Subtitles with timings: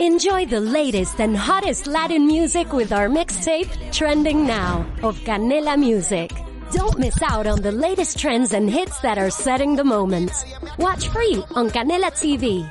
[0.00, 6.30] Enjoy the latest and hottest Latin music with our mixtape, Trending Now, of Canela Music.
[6.70, 10.30] Don't miss out on the latest trends and hits that are setting the moment.
[10.78, 12.62] Watch free on Canela TV.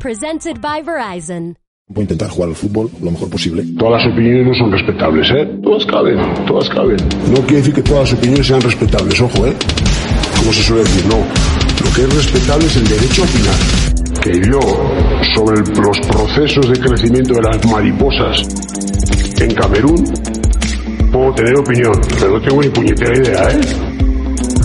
[0.00, 1.56] Presented by Verizon.
[1.88, 3.64] Voy a intentar jugar al fútbol lo mejor posible.
[3.78, 5.46] Todas las opiniones no son respetables, ¿eh?
[5.62, 6.98] Todas caben, todas caben.
[7.32, 9.56] No quiere decir que todas las opiniones sean respetables, ojo, ¿eh?
[10.36, 11.16] Como se suele decir, no.
[11.16, 13.95] Lo que es respetable es el derecho a opinar.
[14.26, 14.58] Que yo,
[15.36, 18.42] sobre el- los procesos de crecimiento de las mariposas
[19.40, 20.02] en Camerún,
[21.12, 23.60] puedo tener opinión, pero no tengo ni puñetera idea, ¿eh?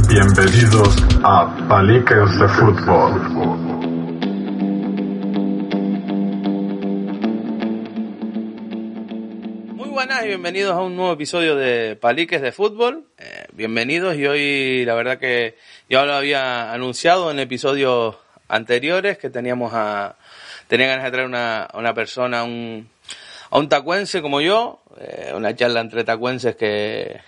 [0.10, 4.32] Bienvenidos a Paliques de Fútbol.
[9.76, 13.06] Muy buenas y bienvenidos a un nuevo episodio de Paliques de Fútbol.
[13.18, 15.56] Eh, bienvenidos y hoy la verdad que
[15.90, 18.16] yo lo había anunciado en episodios
[18.52, 20.16] anteriores que teníamos a
[20.68, 22.88] tenía ganas de traer una, a una persona, un,
[23.50, 27.20] a un tacuense como yo, eh, una charla entre tacuenses que,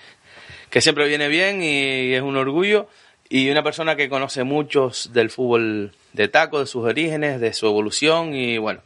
[0.69, 2.87] que siempre viene bien y es un orgullo
[3.29, 7.67] y una persona que conoce muchos del fútbol de taco, de sus orígenes, de su
[7.67, 8.81] evolución y bueno,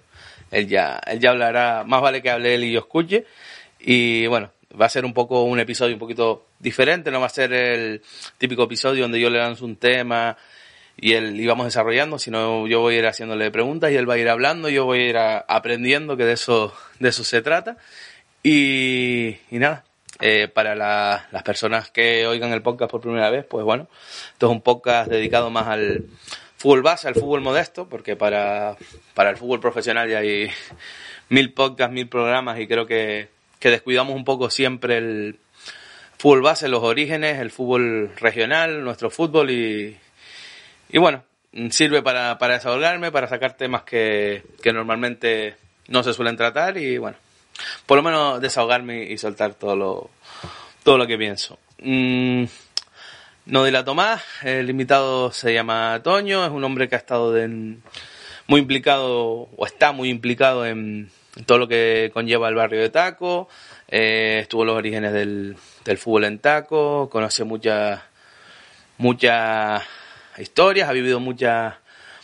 [0.51, 3.25] él ya, él ya hablará, más vale que hable él y yo escuche.
[3.79, 7.29] Y bueno, va a ser un poco un episodio un poquito diferente, no va a
[7.29, 8.01] ser el
[8.37, 10.37] típico episodio donde yo le lanzo un tema
[10.97, 14.17] y él íbamos desarrollando, sino yo voy a ir haciéndole preguntas y él va a
[14.17, 17.77] ir hablando, yo voy a ir aprendiendo que de eso, de eso se trata.
[18.43, 19.83] Y, y nada,
[20.21, 23.87] eh, para la- las personas que oigan el podcast por primera vez, pues bueno,
[24.33, 26.05] esto es un podcast dedicado más al
[26.57, 28.75] fútbol base, al fútbol modesto, porque para,
[29.13, 30.49] para el fútbol profesional ya hay
[31.29, 33.27] mil podcasts, mil programas y creo que,
[33.59, 35.39] que descuidamos un poco siempre el
[36.17, 39.97] fútbol base, los orígenes, el fútbol regional, nuestro fútbol y,
[40.89, 41.23] y bueno,
[41.71, 45.55] sirve para, para desahogarme, para sacar temas que, que normalmente
[45.87, 47.17] no se suelen tratar y bueno,
[47.85, 50.09] por lo menos desahogarme y soltar todo lo,
[50.83, 51.57] todo lo que pienso.
[51.79, 52.45] Mm,
[53.47, 57.77] no dilato más, el invitado se llama Toño, es un hombre que ha estado de-
[58.47, 62.89] muy implicado o está muy implicado en, en todo lo que conlleva el barrio de
[62.89, 63.47] Taco,
[63.87, 65.55] eh, estuvo en los orígenes del,
[65.85, 68.01] del fútbol en Taco, conoce muchas
[68.97, 69.83] muchas
[70.39, 71.75] historias, ha vivido muchas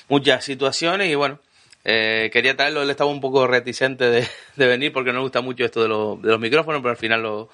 [0.10, 1.40] muchas situaciones y bueno,
[1.86, 5.42] eh, quería traerlo, él estaba un poco reticente de, de venir porque no le gusta
[5.42, 7.50] mucho esto de, los- de los micrófonos, pero al final lo,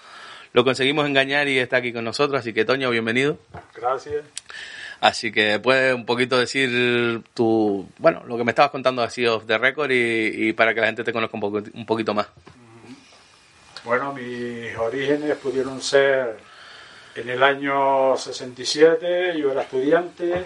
[0.53, 3.37] lo conseguimos engañar y está aquí con nosotros, así que Toño, bienvenido.
[3.75, 4.23] Gracias.
[5.01, 9.45] Así que puedes un poquito decir tu, bueno, lo que me estabas contando así off
[9.47, 12.27] the record y, y para que la gente te conozca un, poco, un poquito más.
[13.85, 16.37] Bueno, mis orígenes pudieron ser
[17.15, 20.45] en el año 67, yo era estudiante,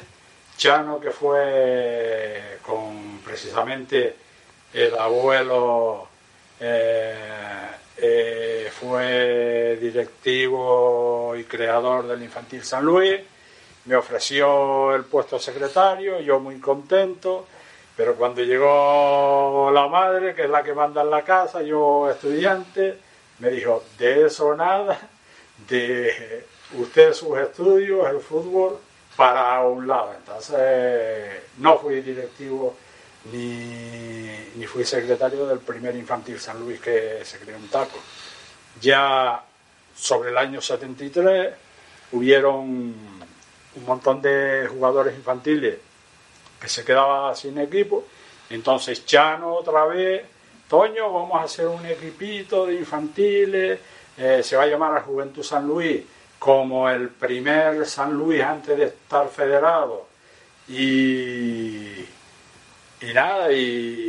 [0.58, 4.16] Chano, que fue con precisamente
[4.74, 6.08] el abuelo,
[6.60, 7.16] eh,
[7.98, 13.20] eh, fue directivo y creador del Infantil San Luis,
[13.86, 17.48] me ofreció el puesto de secretario, yo muy contento,
[17.96, 22.98] pero cuando llegó la madre, que es la que manda en la casa, yo estudiante,
[23.40, 24.98] me dijo, de eso nada,
[25.68, 26.46] de
[26.78, 28.80] usted sus estudios, el fútbol,
[29.16, 30.14] para un lado.
[30.18, 32.76] Entonces, no fui directivo
[33.32, 38.00] ni, ni fui secretario del primer infantil San Luis que se creó en Taco.
[38.82, 39.44] Ya
[39.96, 41.54] sobre el año 73
[42.12, 42.60] hubieron
[43.76, 45.78] un montón de jugadores infantiles
[46.60, 48.06] que se quedaba sin equipo.
[48.50, 50.24] Entonces Chano otra vez,
[50.68, 53.80] Toño, vamos a hacer un equipito de infantiles,
[54.18, 56.04] eh, se va a llamar a Juventud San Luis
[56.44, 60.08] como el primer San Luis antes de estar federado.
[60.68, 62.06] Y,
[63.02, 63.56] y nada, y,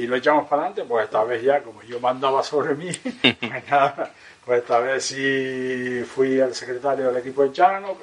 [0.02, 2.90] y lo echamos para adelante, pues esta vez ya, como yo mandaba sobre mí,
[3.22, 3.36] pues
[3.70, 4.10] nada,
[4.44, 7.96] pues esta vez sí fui el secretario del equipo de Chano,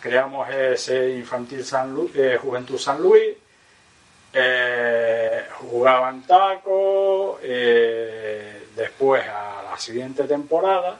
[0.00, 3.36] creamos ese infantil San Lu- eh, Juventud San Luis,
[4.32, 10.98] eh, jugaban taco, eh, después a la siguiente temporada,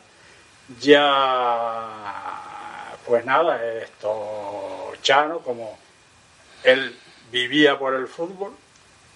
[0.80, 2.42] ya,
[3.06, 5.78] pues nada, esto, Chano, como
[6.64, 6.94] él
[7.30, 8.52] vivía por el fútbol,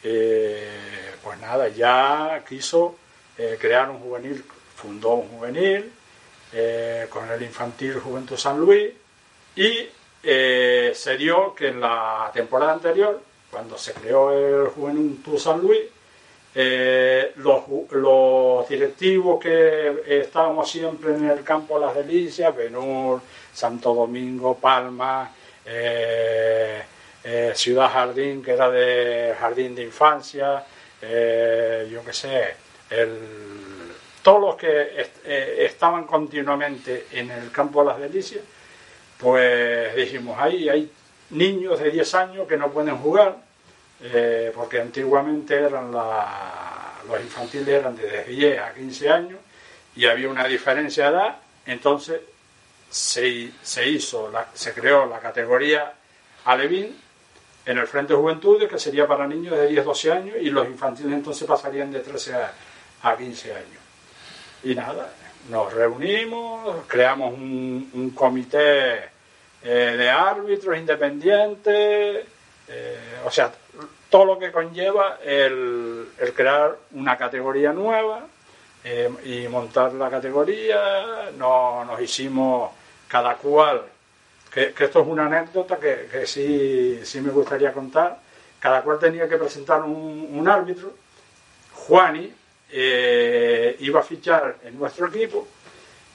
[0.03, 2.97] eh, pues nada, ya quiso
[3.37, 4.45] eh, crear un juvenil,
[4.77, 5.93] fundó un juvenil
[6.53, 8.93] eh, con el infantil Juventud San Luis
[9.57, 9.89] y
[10.23, 13.21] se dio que en la temporada anterior,
[13.51, 15.81] cuando se creó el Juventud San Luis,
[17.37, 23.23] los, los directivos que estábamos siempre en el campo Las Delicias, Benur,
[23.53, 25.31] Santo Domingo, Palma,
[25.65, 26.83] eh,
[27.23, 30.65] eh, Ciudad Jardín, que era de jardín de infancia,
[31.03, 32.55] eh, yo qué sé,
[32.91, 33.19] el,
[34.23, 35.11] todos los que
[35.65, 38.43] estaban continuamente en el campo de las delicias,
[39.19, 40.91] pues dijimos, ahí hay
[41.31, 43.37] niños de 10 años que no pueden jugar,
[44.55, 49.39] porque antiguamente eran los infantiles eran de 10 a 15 años
[49.95, 51.37] y había una diferencia de edad,
[51.67, 52.21] entonces
[52.91, 55.95] se, se hizo, se creó la categoría
[56.45, 56.97] Alevín
[57.65, 61.13] en el Frente de Juventudes, que sería para niños de 10-12 años, y los infantiles
[61.13, 62.35] entonces pasarían de 13
[63.03, 63.81] a, 15 años.
[64.65, 65.13] Y nada,
[65.49, 69.11] nos reunimos, creamos un, comité
[69.63, 72.27] eh, de árbitros independientes,
[72.69, 73.53] eh, o sea,
[74.09, 78.27] todo lo que conlleva el, crear una categoría nueva
[78.83, 82.73] eh, y montar la categoría, no, nos hicimos
[83.11, 83.83] cada cual
[84.53, 88.19] que, esto es una anécdota que, que, sí, sí me gustaría contar.
[88.59, 90.95] Cada cual tenía que presentar un, árbitro.
[91.73, 92.33] Juani
[92.71, 95.49] eh, iba a fichar en nuestro equipo,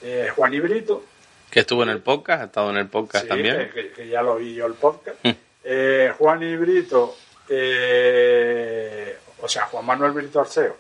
[0.02, 1.04] eh, Juan Brito.
[1.50, 3.72] Que estuvo en el podcast, ha estado en el podcast también.
[3.96, 5.18] Que, ya lo vi yo el podcast.
[5.24, 5.32] Mm.
[5.64, 7.16] eh, Juan Brito,
[7.50, 10.78] eh, o sea, Juan Manuel Brito Arceo,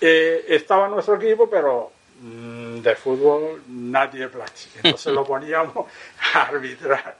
[0.00, 4.80] eh, estaba en nuestro equipo, pero de fútbol nadie practica.
[4.82, 5.86] Entonces lo poníamos
[6.34, 7.16] a arbitrar.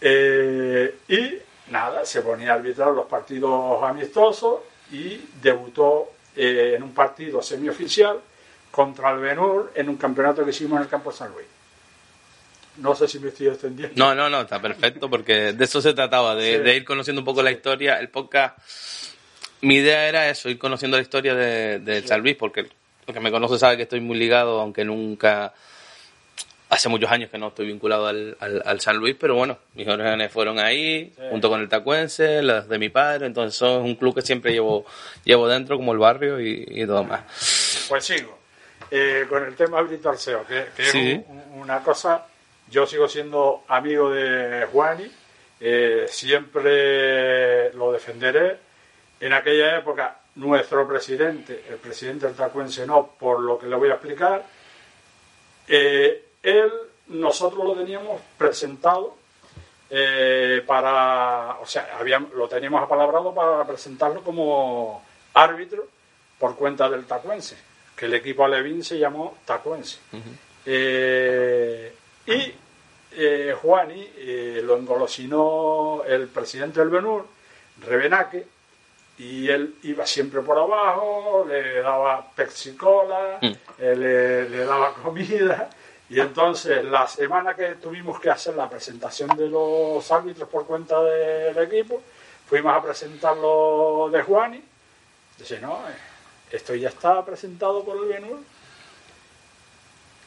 [0.00, 4.60] Eh, y nada, se ponía a arbitrar los partidos amistosos
[4.92, 8.20] y debutó eh, en un partido semioficial
[8.70, 11.46] contra el Benur en un campeonato que hicimos en el campo de San Luis.
[12.76, 13.94] No sé si me estoy extendiendo.
[13.96, 17.42] No, no, no, está perfecto porque de eso se trataba, de, ir conociendo un poco
[17.42, 18.00] la historia.
[18.00, 18.58] El podcast,
[19.60, 22.68] mi idea era eso, ir conociendo la historia de, de San Luis, porque
[23.06, 25.52] el que me conoce sabe que estoy muy ligado, aunque nunca.
[26.70, 30.32] Hace muchos años que no estoy vinculado al, al, San Luis, pero bueno, mis orígenes
[30.32, 34.22] fueron ahí, junto con el Tacuense, las de mi padre, entonces es un club que
[34.22, 34.84] siempre llevo,
[35.24, 37.86] llevo dentro, como el barrio y, todo más.
[37.88, 38.38] Pues sigo.
[38.90, 40.94] Eh, con el tema Brito Arceo, que, es
[41.54, 42.26] una cosa,
[42.70, 45.08] yo sigo siendo amigo de Juani,
[45.60, 48.58] eh, siempre lo defenderé.
[49.20, 53.90] En aquella época nuestro presidente, el presidente del Tacuense no, por lo que le voy
[53.90, 54.44] a explicar,
[55.68, 56.70] eh, él,
[57.08, 59.16] nosotros lo teníamos presentado
[59.90, 62.00] eh, para, o sea,
[62.34, 65.04] lo teníamos apalabrado para presentarlo como
[65.34, 65.86] árbitro
[66.38, 67.56] por cuenta del Tacuense,
[67.96, 69.98] que el equipo alevín se llamó Tacuense.
[70.66, 71.94] Eh,
[72.26, 72.54] y
[73.62, 74.10] Juani
[74.62, 77.26] lo engolosinó el presidente del Benur,
[77.80, 78.46] Rebenaque,
[79.18, 83.52] y él iba siempre por abajo, le daba pexicola, mm.
[83.78, 85.70] eh, le, le, daba comida.
[86.08, 91.00] Y entonces la semana que tuvimos que hacer la presentación de los árbitros por cuenta
[91.02, 92.02] del equipo,
[92.46, 94.62] fuimos a presentarlo de Juani.
[95.38, 95.94] Dice, no, eh,
[96.50, 98.38] esto ya está presentado por el Benur.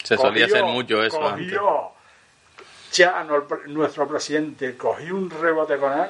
[0.03, 1.91] Se solía hacer mucho eso cogió,
[2.91, 6.09] Chano, nuestro presidente, cogió un rebote con él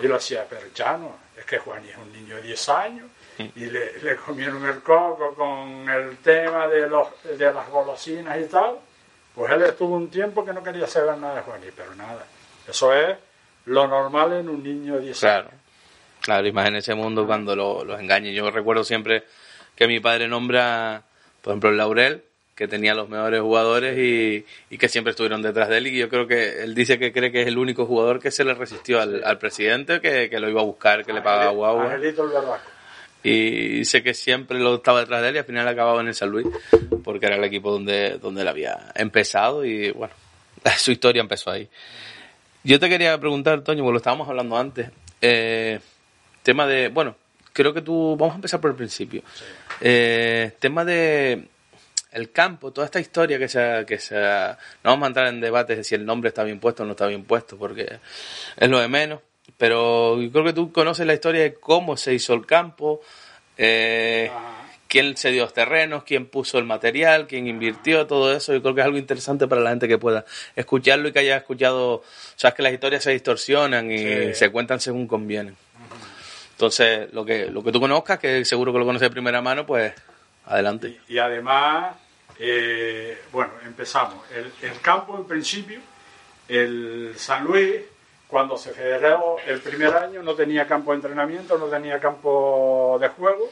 [0.00, 3.06] y lo hacía, pero Chano, es que Juan es un niño de 10 años
[3.38, 8.78] y le, comieron el coco con el tema de, los, de las golosinas y tal.
[9.34, 12.24] Pues él estuvo un tiempo que no quería saber nada de Juaní, pero nada.
[12.68, 13.16] Eso es
[13.66, 15.48] lo normal en un niño de 10 claro.
[15.48, 15.60] años.
[16.20, 18.34] Claro, y más en ese mundo cuando los engañen.
[18.34, 19.24] Yo recuerdo siempre
[19.74, 21.02] que mi padre nombra,
[21.40, 22.24] por ejemplo, el Laurel,
[22.62, 25.88] que tenía los mejores jugadores y, que siempre estuvieron detrás de él.
[25.88, 28.44] Y yo creo que él dice que cree que es el único jugador que se
[28.44, 31.98] le resistió al, presidente, que, lo iba a buscar, que le pagaba guagua.
[33.24, 36.14] Y dice que siempre lo estaba detrás de él y al final acababa en el
[36.14, 36.46] San Luis,
[37.02, 40.14] porque era el equipo donde, donde él había empezado y bueno,
[40.76, 41.68] su historia empezó ahí.
[42.62, 44.88] Yo te quería preguntar, Toño, porque lo estábamos hablando antes,
[45.20, 45.80] eh,
[46.44, 47.16] tema de, bueno,
[47.52, 49.22] creo que tú, vamos a empezar por el principio.
[49.80, 51.48] Eh, tema de
[52.12, 54.14] el campo, toda esta historia que se, que se...
[54.16, 56.92] No vamos a entrar en debates de si el nombre está bien puesto o no
[56.92, 57.98] está bien puesto, porque
[58.56, 59.20] es lo de menos.
[59.56, 63.00] Pero creo que tú conoces la historia de cómo se hizo el campo,
[63.56, 64.30] eh,
[64.88, 68.52] quién se dio los terrenos, quién puso el material, quién invirtió, todo eso.
[68.52, 71.38] Yo creo que es algo interesante para la gente que pueda escucharlo y que haya
[71.38, 72.02] escuchado...
[72.36, 75.56] Sabes que las historias se distorsionan y se cuentan según convienen.
[76.52, 79.66] Entonces, lo que, lo que tú conozcas, que seguro que lo conoces de primera mano,
[79.66, 79.94] pues
[80.44, 80.98] adelante.
[81.08, 81.96] y además
[82.44, 84.24] eh, bueno, empezamos.
[84.32, 85.78] El, campo, en principio,
[86.48, 87.82] el San Luis,
[88.26, 93.08] cuando se federó el primer año, no tenía campo de entrenamiento, no tenía campo de
[93.10, 93.48] juego.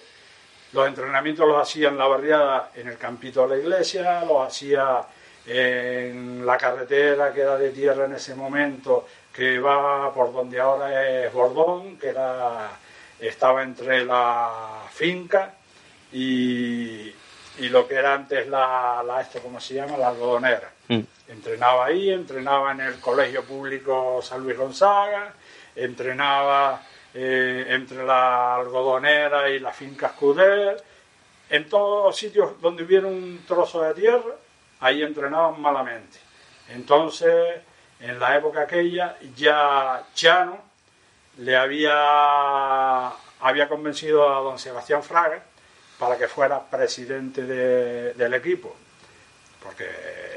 [0.72, 5.02] Los entrenamientos los hacía en la barriada, en el campito de la iglesia, los hacía
[5.46, 11.26] en la carretera que era de tierra en ese momento, que va por donde ahora
[11.26, 12.70] es Bordón, que era,
[13.20, 15.54] estaba entre la finca
[16.12, 17.14] y,
[17.60, 19.98] y lo que era antes la, la esto, ¿cómo se llama?
[19.98, 20.70] La algodonera.
[20.88, 21.00] Mm.
[21.28, 25.34] Entrenaba ahí, entrenaba en el Colegio Público San Luis Gonzaga,
[25.76, 30.82] entrenaba eh, entre la algodonera y la finca Escuder,
[31.50, 34.34] en todos los sitios donde hubiera un trozo de tierra,
[34.80, 36.18] ahí entrenaban malamente.
[36.70, 37.60] Entonces,
[38.00, 40.58] en la época aquella, ya Chano
[41.36, 43.08] le había,
[43.40, 45.42] había convencido a don Sebastián Fraga
[46.00, 48.74] para que fuera presidente de- del equipo,
[49.62, 49.86] porque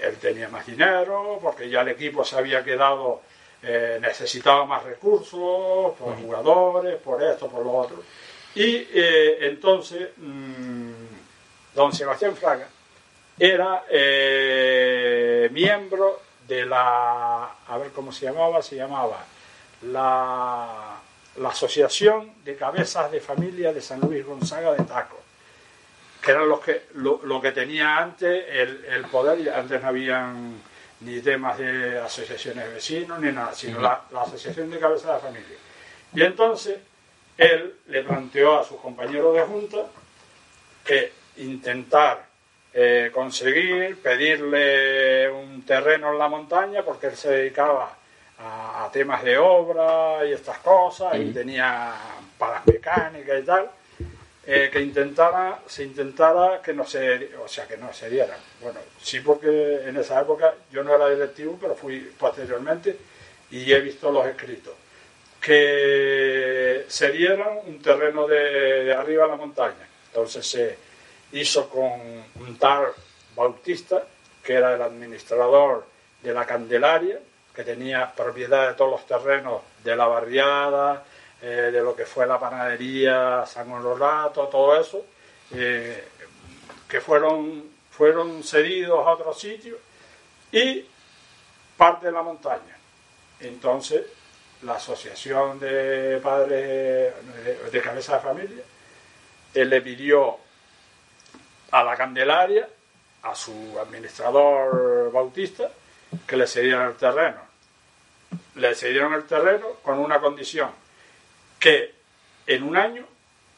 [0.04, 3.22] él tenía más dinero, porque ya el equipo se había quedado,
[3.64, 8.04] eh, necesitaba más recursos, por jugadores, por esto, por lo otro.
[8.56, 10.92] Y eh, entonces, mm,
[11.74, 12.68] don Sebastián Fraga
[13.40, 19.24] era eh, miembro de la, a ver cómo se llamaba, se llamaba
[19.84, 21.00] la,
[21.38, 25.18] la Asociación de Cabezas de Familia de San Luis Gonzaga de Taco,
[26.24, 29.90] que eran los que, lo, lo que tenía antes el, el poder, y antes no
[29.90, 30.56] habían
[31.02, 35.28] ni temas de asociaciones de vecinos ni nada, sino la, la Asociación de Cabezas de
[35.28, 35.58] Familia.
[36.14, 36.80] Y entonces
[37.38, 39.80] él le planteó a sus compañeros de junta
[40.86, 42.26] que intentar
[42.74, 47.98] eh, conseguir, pedirle un terreno en la montaña, porque él se dedicaba
[48.40, 51.94] a, a temas de obra y estas cosas, y tenía
[52.38, 53.70] palas mecánicas y tal,
[54.46, 58.38] eh, que intentara, se intentara que no se, o sea, que no se dieran.
[58.62, 62.98] Bueno, sí porque en esa época yo no era directivo, pero fui posteriormente
[63.52, 64.74] y he visto los escritos.
[65.40, 69.88] Que se dieran un terreno de, de arriba a la montaña.
[70.08, 70.78] Entonces se
[71.32, 71.92] hizo con
[72.40, 72.88] un tal
[73.36, 74.04] Bautista,
[74.44, 75.86] que era el administrador
[76.22, 77.20] de la Candelaria,
[77.54, 81.04] que tenía propiedad de todos los terrenos de la barriada,
[81.46, 85.06] eh, de lo que fue la panadería, San Honorato, todo eso,
[85.52, 86.08] eh,
[86.88, 89.78] que fueron, fueron cedidos a otros sitios
[90.54, 90.86] y
[91.76, 92.78] parte de la montaña.
[93.42, 94.06] Entonces,
[94.62, 98.64] la Asociación de Padres de, de Cabeza de Familia
[99.54, 100.38] eh, le pidió
[101.72, 102.70] a la Candelaria,
[103.24, 105.70] a su administrador Bautista,
[106.26, 107.42] que le cedieran el terreno.
[108.56, 110.72] Le cedieron el terreno con una condición,
[111.64, 111.94] que
[112.46, 113.06] en un año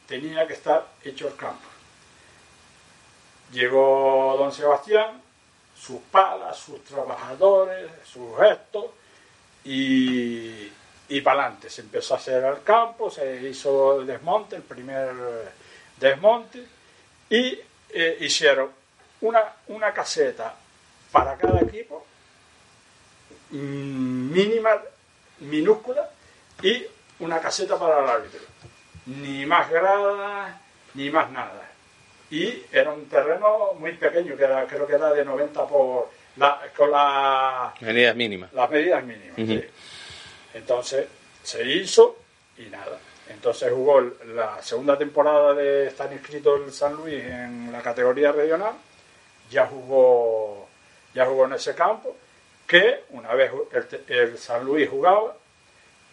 [0.06, 1.66] tenía que estar hecho el campo.
[3.50, 5.20] Llegó don Sebastián,
[5.76, 8.86] sus palas, sus trabajadores, sus gestos,
[9.64, 10.70] y,
[11.08, 11.68] y para adelante.
[11.68, 15.12] Se empezó a hacer el campo, se hizo el desmonte, el primer
[15.98, 16.64] desmonte,
[17.28, 17.58] y
[17.90, 18.70] eh, hicieron
[19.20, 20.54] una, una caseta
[21.10, 22.06] para cada equipo,
[23.50, 24.80] mm, mínima,
[25.40, 26.08] minúscula,
[26.62, 26.86] y
[27.20, 28.40] una caseta para el árbitro.
[29.06, 30.54] Ni más gradas,
[30.94, 31.70] ni más nada.
[32.30, 36.10] Y era un terreno muy pequeño, que era, creo que era de 90 por...
[36.36, 38.52] La, con la, Medidas mínimas.
[38.52, 39.38] las medidas mínimas.
[39.38, 39.46] Ujú.
[39.46, 39.64] sí.
[40.52, 41.06] Entonces
[41.42, 42.18] se hizo
[42.58, 42.98] y nada.
[43.30, 48.74] Entonces jugó la segunda temporada de estar inscrito el San Luis en la categoría regional.
[49.50, 50.68] Ya jugó,
[51.14, 52.14] ya jugó en ese campo.
[52.66, 55.34] Que una vez el, el San Luis jugaba,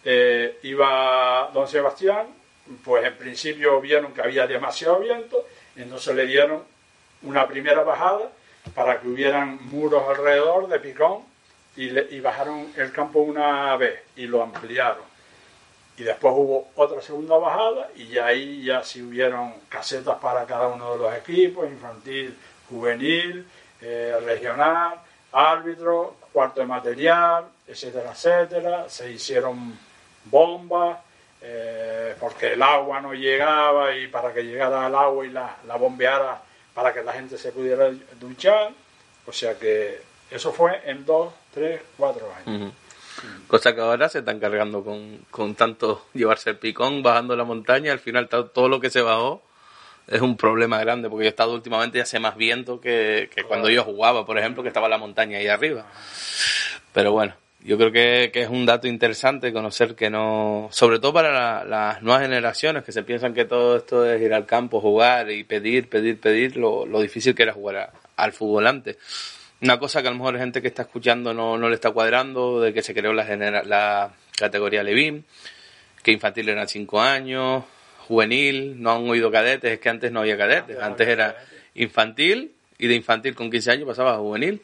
[0.04, 2.26] eh, iba don Sebastián,
[2.84, 5.46] pues en principio vieron que había demasiado viento,
[5.76, 6.62] entonces le dieron
[7.22, 8.30] una primera bajada
[8.74, 11.22] para que hubieran muros alrededor de picón
[11.76, 15.02] y, bajaron el campo una vez y lo ampliaron.
[15.96, 20.68] Y después hubo otra segunda bajada y ya ahí ya sí hubieron casetas para cada
[20.68, 22.36] uno de los equipos, infantil,
[22.68, 23.46] juvenil,
[23.80, 25.00] eh, regional,
[25.32, 28.88] árbitro, cuarto de material, etcétera, etcétera.
[28.88, 29.78] Se hicieron
[30.24, 30.98] bombas
[31.40, 35.76] eh, porque el agua no llegaba y para que llegara el agua y la, la
[35.76, 36.40] bombeara
[36.72, 38.72] para que la gente se pudiera duchar.
[39.26, 40.00] O sea que
[40.30, 42.72] eso fue en dos, tres, cuatro años.
[43.46, 47.92] Cosa que ahora se están cargando con, con tanto llevarse el picón, bajando la montaña,
[47.92, 49.42] al final todo lo que se bajó
[50.06, 53.44] es un problema grande, porque yo he estado últimamente y hace más viento que, que
[53.44, 55.86] cuando yo jugaba, por ejemplo, que estaba la montaña ahí arriba.
[56.92, 57.34] Pero bueno,
[57.64, 61.64] yo creo que, que es un dato interesante conocer que no, sobre todo para la-
[61.64, 65.44] las nuevas generaciones que se piensan que todo esto es ir al campo, jugar y
[65.44, 68.96] pedir, pedir, pedir, lo, lo difícil que era jugar a- al fútbol antes.
[69.62, 72.60] Una cosa que a lo mejor gente que está escuchando no, no le está cuadrando,
[72.60, 75.24] de que se creó la, genera- la categoría Levin,
[76.02, 77.64] que infantil eran 5 años,
[78.06, 81.34] juvenil, no han oído cadetes, es que antes no había cadetes, antes era
[81.74, 84.60] infantil y de infantil con 15 años pasabas a juvenil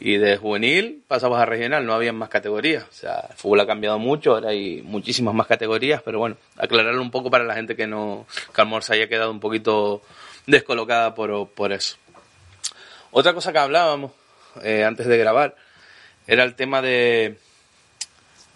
[0.00, 2.84] y de juvenil pasabas a regional, no había más categorías.
[2.84, 7.02] O sea, el fútbol ha cambiado mucho, ahora hay muchísimas más categorías, pero bueno, aclararlo
[7.02, 10.02] un poco para la gente que no, que se haya quedado un poquito
[10.46, 11.96] descolocada por, por eso.
[13.10, 14.12] Otra cosa que hablábamos
[14.62, 15.56] eh, antes de grabar
[16.26, 17.36] era el tema de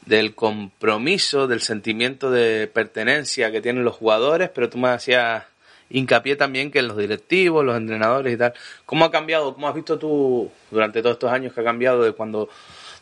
[0.06, 5.44] del compromiso, del sentimiento de pertenencia que tienen los jugadores, pero tú me hacías
[5.92, 8.54] hincapié también que los directivos, los entrenadores y tal.
[8.87, 9.54] ¿Cómo ha cambiado?
[9.54, 12.49] ¿Cómo has visto tú durante todos estos años que ha cambiado de cuando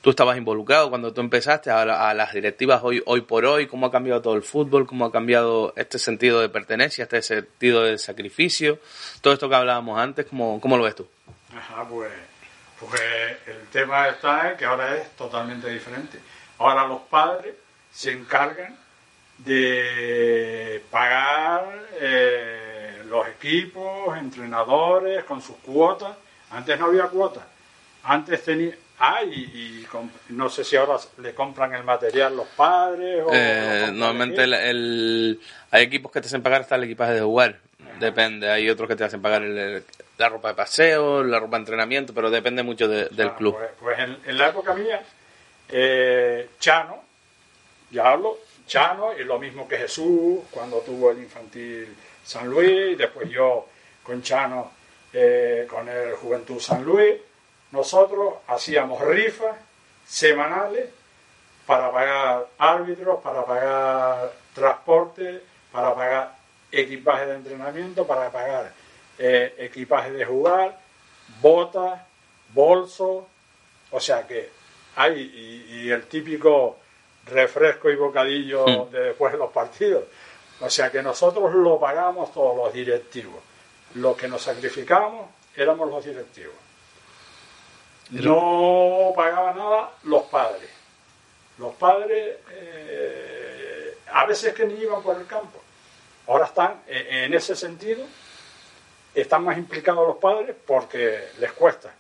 [0.01, 3.91] tú estabas involucrado cuando tú empezaste a, las directivas hoy, hoy por hoy, cómo ha
[3.91, 8.79] cambiado todo el fútbol, cómo ha cambiado este sentido de pertenencia, este sentido de sacrificio,
[9.21, 11.07] todo esto que hablábamos antes, ¿cómo, cómo lo ves tú?
[11.55, 12.11] Ajá, pues,
[12.79, 13.01] pues
[13.47, 16.19] el tema está en que ahora es totalmente diferente.
[16.59, 17.55] Ahora los padres
[17.93, 18.77] se encargan
[19.39, 22.70] de pagar eh,
[23.11, 26.17] los equipos, entrenadores con sus cuotas.
[26.51, 27.45] Antes no había cuotas.
[28.05, 29.87] Antes tenía, Ah, y,
[30.29, 33.31] no sé si ahora le compran el material los padres o...
[33.33, 35.41] Eh, normalmente el,
[35.71, 37.61] hay equipos que te hacen pagar hasta el equipaje de jugar.
[37.99, 42.13] Depende, hay otros que te hacen pagar la ropa de paseo, la ropa de entrenamiento,
[42.13, 43.57] pero depende mucho del club.
[43.57, 45.03] Pues, pues en, la época mía,
[45.71, 47.03] eh, Chano,
[47.91, 48.37] ya hablo,
[48.67, 51.89] Chano, y lo mismo que Jesús, cuando tuvo el infantil
[52.25, 53.67] San Luis, después yo
[54.03, 54.71] con Chano,
[55.13, 57.15] eh, con el Juventud San Luis,
[57.73, 59.57] nosotros hacíamos rifas
[60.07, 60.89] semanales
[61.67, 66.37] para pagar árbitros, para pagar transporte, para pagar
[66.73, 68.73] equipaje de entrenamiento, para pagar
[69.19, 70.79] eh, equipaje de jugar,
[71.41, 72.01] botas,
[72.53, 73.25] bolsos,
[73.91, 74.51] o sea que
[74.97, 76.79] hay, y, el típico
[77.27, 78.91] refresco y bocadillo hmm.
[78.91, 80.05] de después de los partidos.
[80.61, 83.41] O sea que nosotros lo pagamos todos los directivos.
[83.95, 86.55] Lo que nos sacrificamos éramos los directivos.
[88.11, 90.71] No pagaban nada los padres.
[91.59, 95.63] Los padres eh, a veces que ni iban por el campo.
[96.27, 98.05] Ahora están, eh, en ese sentido,
[99.15, 101.93] están más implicados los padres porque les cuesta.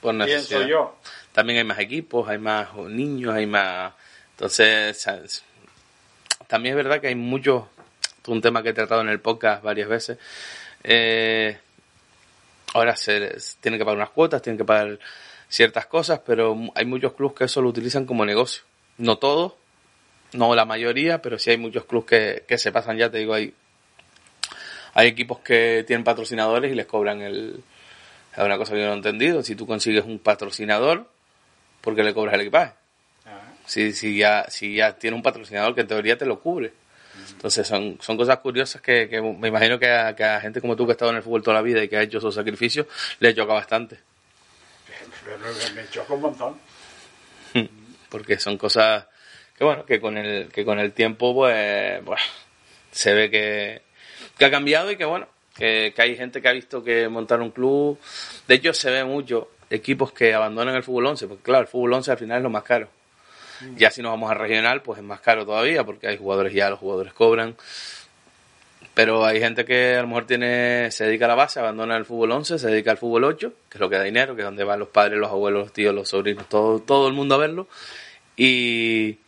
[0.00, 0.96] Por Pienso yo.
[1.32, 3.94] También hay más equipos, hay más niños, hay más...
[4.32, 5.06] Entonces,
[6.46, 7.64] también es verdad que hay muchos,
[8.26, 10.18] un tema que he tratado en el podcast varias veces,
[10.82, 11.58] eh,
[12.74, 14.98] ahora se tienen que pagar unas cuotas, tienen que pagar
[15.48, 18.64] ciertas cosas, pero hay muchos clubes que eso lo utilizan como negocio.
[18.98, 19.54] No todos,
[20.32, 23.54] no la mayoría, pero sí hay muchos clubes que, se pasan ya, te digo, hay,
[24.94, 27.62] hay equipos que tienen patrocinadores y les cobran el...
[28.36, 31.08] Es una cosa que yo no he entendido, si tú consigues un patrocinador,
[31.80, 32.72] ¿por qué le cobras el equipaje?
[33.26, 33.42] Ah.
[33.64, 36.72] Si, si, ya, si ya tiene un patrocinador que en teoría te lo cubre.
[37.30, 39.06] Entonces son, son cosas curiosas que,
[39.38, 41.42] me imagino que a, que a, gente como tú que ha estado en el fútbol
[41.42, 42.86] toda la vida y que ha hecho esos sacrificios,
[43.20, 43.98] le choca bastante
[45.74, 46.56] me choca un montón.
[48.08, 49.06] Porque son cosas
[49.56, 52.20] que bueno, que con el, que con el tiempo pues,
[52.90, 53.82] se ve que,
[54.44, 57.98] ha cambiado y que bueno, que, hay gente que ha visto que montar un club,
[58.46, 61.94] de hecho se ve mucho equipos que abandonan el fútbol 11, porque claro, el fútbol
[61.94, 62.88] 11 al final es lo más caro.
[63.60, 63.76] Mm.
[63.76, 66.70] Ya si nos vamos a regional, pues es más caro todavía, porque hay jugadores ya,
[66.70, 67.56] los jugadores cobran.
[68.94, 72.04] Pero hay gente que a lo mejor tiene, se dedica a la base, abandona el
[72.04, 74.46] fútbol 11, se dedica al fútbol 8, que es lo que da dinero, que es
[74.46, 77.38] donde van los padres, los abuelos, los tíos, los sobrinos, todo, todo el mundo a
[77.38, 77.66] verlo.
[78.36, 79.18] Y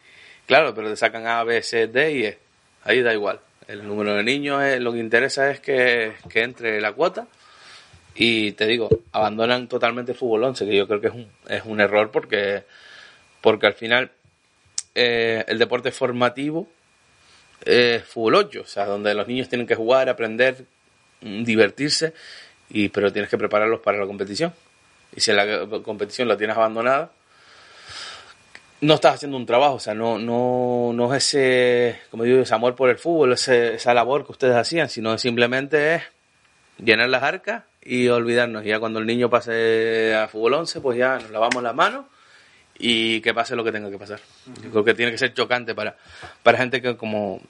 [0.47, 2.39] claro, pero te sacan A, B, C, D y E.
[2.85, 3.41] Ahí da igual.
[3.67, 7.27] El número de niños, lo que interesa es que, que entre la cuota.
[8.15, 11.65] Y te digo, abandonan totalmente el fútbol 11, que yo creo que es un, es
[11.65, 12.65] un error porque,
[13.47, 14.11] porque al final
[14.93, 16.67] eh, el deporte formativo
[17.65, 20.65] eh, fútbol 8, o sea, donde los niños tienen que jugar, aprender,
[21.21, 22.13] mm, divertirse,
[22.71, 24.53] y, pero tienes que prepararlos para la competición.
[25.15, 27.13] Y si la competición la tienes abandonada,
[28.81, 32.53] no estás haciendo un trabajo, o sea, no, no, no es ese, como digo, ese
[32.53, 36.03] amor por el fútbol, esa labor que ustedes hacían, sino simplemente es
[36.79, 38.65] llenar las arcas y olvidarnos.
[38.65, 42.07] Ya cuando el niño pase a fútbol 11, pues ya nos lavamos las manos
[42.79, 44.21] y que pase lo que tenga que pasar.
[44.63, 45.97] Yo creo que tiene que ser chocante para,
[46.43, 47.41] para gente que, como,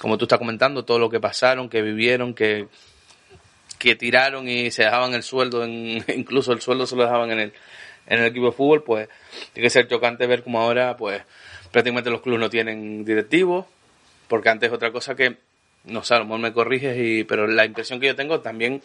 [0.00, 2.68] como tú estás comentando, todo lo que pasaron, que vivieron, que,
[3.78, 7.38] que tiraron y se dejaban el sueldo, en, incluso el sueldo se lo dejaban en
[7.40, 7.52] el,
[8.06, 9.08] en el equipo de fútbol, pues
[9.52, 11.22] tiene que ser chocante ver como ahora, pues
[11.72, 13.66] prácticamente los clubes no tienen directivos,
[14.28, 15.36] porque antes otra cosa que,
[15.84, 18.82] no sé, a lo mejor me corriges, y, pero la impresión que yo tengo también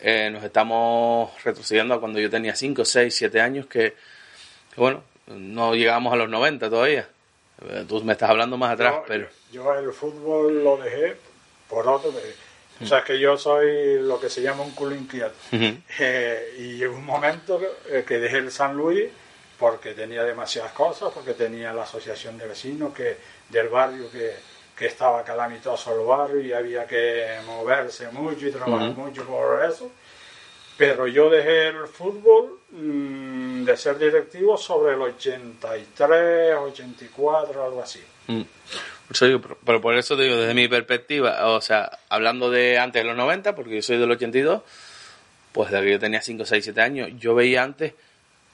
[0.00, 3.94] eh, nos estamos retrocediendo a cuando yo tenía 5, 6, 7 años, que
[4.78, 7.08] bueno, no llegamos a los 90 todavía.
[7.88, 9.28] Tú me estás hablando más atrás, pero...
[9.52, 11.16] Yo el fútbol lo dejé
[11.68, 12.12] por otro...
[12.80, 15.34] O sea, que yo soy lo que se llama un culo inquieto.
[16.00, 19.08] Eh, y llegó un momento eh, que dejé el San Luis
[19.58, 23.16] porque tenía demasiadas cosas, porque tenía la asociación de vecinos que
[23.48, 24.36] del barrio que,
[24.76, 29.90] que estaba calamitoso el barrio y había que moverse mucho y trabajar mucho por eso.
[30.78, 38.00] Pero yo dejé el fútbol mm, de ser directivo sobre el 83, 84, algo así.
[38.28, 38.42] Mm.
[39.64, 43.16] Pero por eso te digo, desde mi perspectiva, o sea, hablando de antes de los
[43.16, 44.62] 90, porque yo soy del 82,
[45.50, 47.94] pues desde que yo tenía 5, 6, 7 años, yo veía antes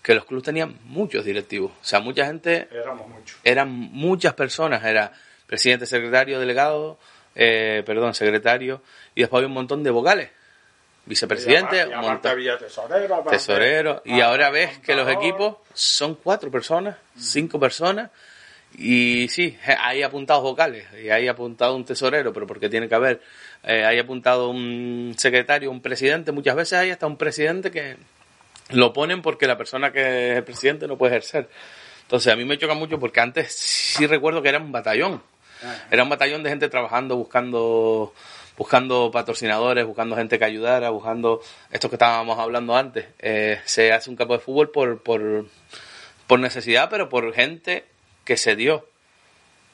[0.02, 1.72] que los clubes tenían muchos directivos.
[1.72, 2.68] O sea, mucha gente...
[2.70, 3.36] Éramos muchos.
[3.42, 5.12] Eran muchas personas, era
[5.46, 6.98] presidente, secretario, delegado,
[7.34, 8.80] eh, perdón, secretario,
[9.14, 10.30] y después había un montón de vocales.
[11.06, 18.10] Vicepresidente, y tesorero, tesorero, y ahora ves que los equipos son cuatro personas, cinco personas,
[18.76, 23.20] y sí, hay apuntados vocales, y hay apuntado un tesorero, pero porque tiene que haber,
[23.64, 27.96] eh, hay apuntado un secretario, un presidente, muchas veces hay hasta un presidente que
[28.70, 31.48] lo ponen porque la persona que es el presidente no puede ejercer.
[32.02, 35.22] Entonces a mí me choca mucho porque antes sí recuerdo que era un batallón,
[35.90, 38.12] era un batallón de gente trabajando, buscando
[38.56, 41.40] buscando patrocinadores, buscando gente que ayudara, buscando
[41.70, 43.06] esto que estábamos hablando antes.
[43.18, 45.46] Eh, se hace un campo de fútbol por, por,
[46.26, 47.84] por necesidad, pero por gente
[48.24, 48.88] que se dio,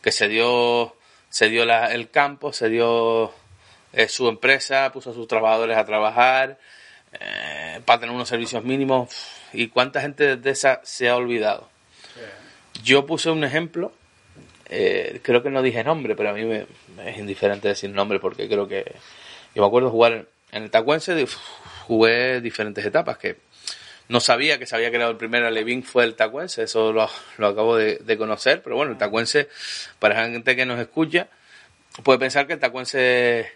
[0.02, 0.96] que se dio,
[1.28, 3.32] se dio la, el campo, se dio
[3.92, 6.58] eh, su empresa, puso a sus trabajadores a trabajar
[7.12, 9.10] eh, para tener unos servicios mínimos.
[9.52, 11.68] ¿Y cuánta gente de esa se ha olvidado?
[12.82, 13.92] Yo puse un ejemplo
[14.72, 16.66] eh, creo que no dije nombre, pero a mí me,
[17.04, 18.84] es indiferente decir nombre porque creo que...
[19.54, 21.26] Yo me acuerdo jugar en el Tacuense,
[21.86, 23.36] jugué diferentes etapas que
[24.08, 27.46] no sabía que se había creado el primer Alevín fue el Tacuense, eso lo, lo
[27.48, 29.48] acabo de, conocer, pero bueno, el Tacuense,
[29.98, 31.26] para la gente que nos escucha,
[32.04, 33.50] puede pensar que el Tacuense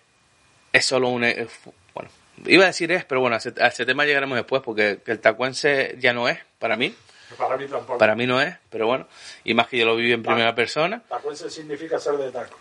[0.72, 1.22] es solo un...
[1.22, 1.46] Eh,
[1.94, 2.10] bueno,
[2.46, 6.12] iba a decir es, pero bueno, a ese, tema llegaremos después porque el Tacuense ya
[6.12, 6.92] no es, para mí,
[7.38, 7.98] para mí tampoco.
[7.98, 9.06] Para mí no es, pero bueno.
[9.44, 11.02] Y más que yo lo viví en primera persona.
[11.08, 12.58] Tacuense significa ser de taco.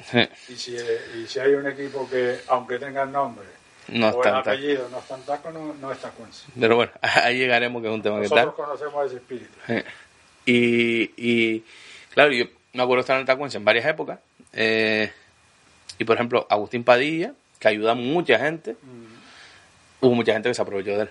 [0.50, 4.34] y, si, y si hay un equipo que, aunque tenga el nombre no o el
[4.34, 6.46] apellido no está en taco, no, no es tacuense.
[6.60, 8.66] Pero bueno, ahí llegaremos, que es un tema Nosotros que tal.
[8.66, 9.54] conocemos ese espíritu.
[10.46, 11.64] Y, y
[12.14, 14.20] claro, yo me acuerdo estar en el tacuense en varias épocas.
[14.54, 15.12] Eh,
[15.98, 20.06] y por ejemplo, Agustín Padilla, que ayuda a mucha gente, mm.
[20.06, 21.10] hubo mucha gente que se aprovechó de él.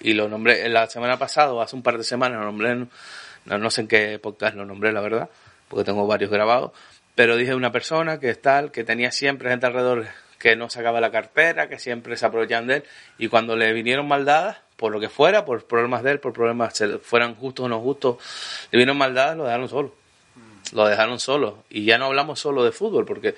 [0.00, 3.70] Y lo nombré la semana pasada, hace un par de semanas, lo nombré, no, no
[3.70, 5.28] sé en qué podcast lo nombré, la verdad,
[5.68, 6.72] porque tengo varios grabados,
[7.14, 10.06] pero dije una persona que es tal, que tenía siempre gente alrededor
[10.38, 12.84] que no sacaba la cartera, que siempre se aprovechaban de él,
[13.18, 16.80] y cuando le vinieron maldadas, por lo que fuera, por problemas de él, por problemas,
[17.02, 18.16] fueran justos o no justos,
[18.70, 19.94] le vinieron maldadas, lo dejaron solo.
[20.72, 21.64] Lo dejaron solo.
[21.70, 23.34] Y ya no hablamos solo de fútbol, porque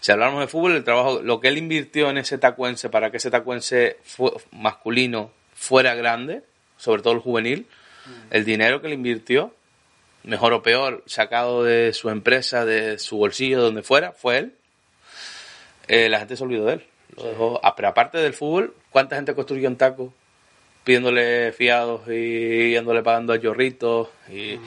[0.00, 3.18] si hablamos de fútbol, el trabajo, lo que él invirtió en ese tacuense para que
[3.18, 5.30] ese tacuense fue masculino
[5.62, 6.42] fuera grande,
[6.76, 7.68] sobre todo el juvenil,
[8.30, 9.54] el dinero que le invirtió,
[10.24, 14.54] mejor o peor, sacado de su empresa, de su bolsillo, donde fuera, fue él.
[15.86, 16.84] Eh, la gente se olvidó de él.
[17.16, 17.60] Lo dejó.
[17.62, 20.12] Ah, pero aparte del fútbol, ¿cuánta gente construyó en taco?
[20.82, 24.08] Pidiéndole fiados y yéndole pagando a chorritos.
[24.28, 24.58] Y,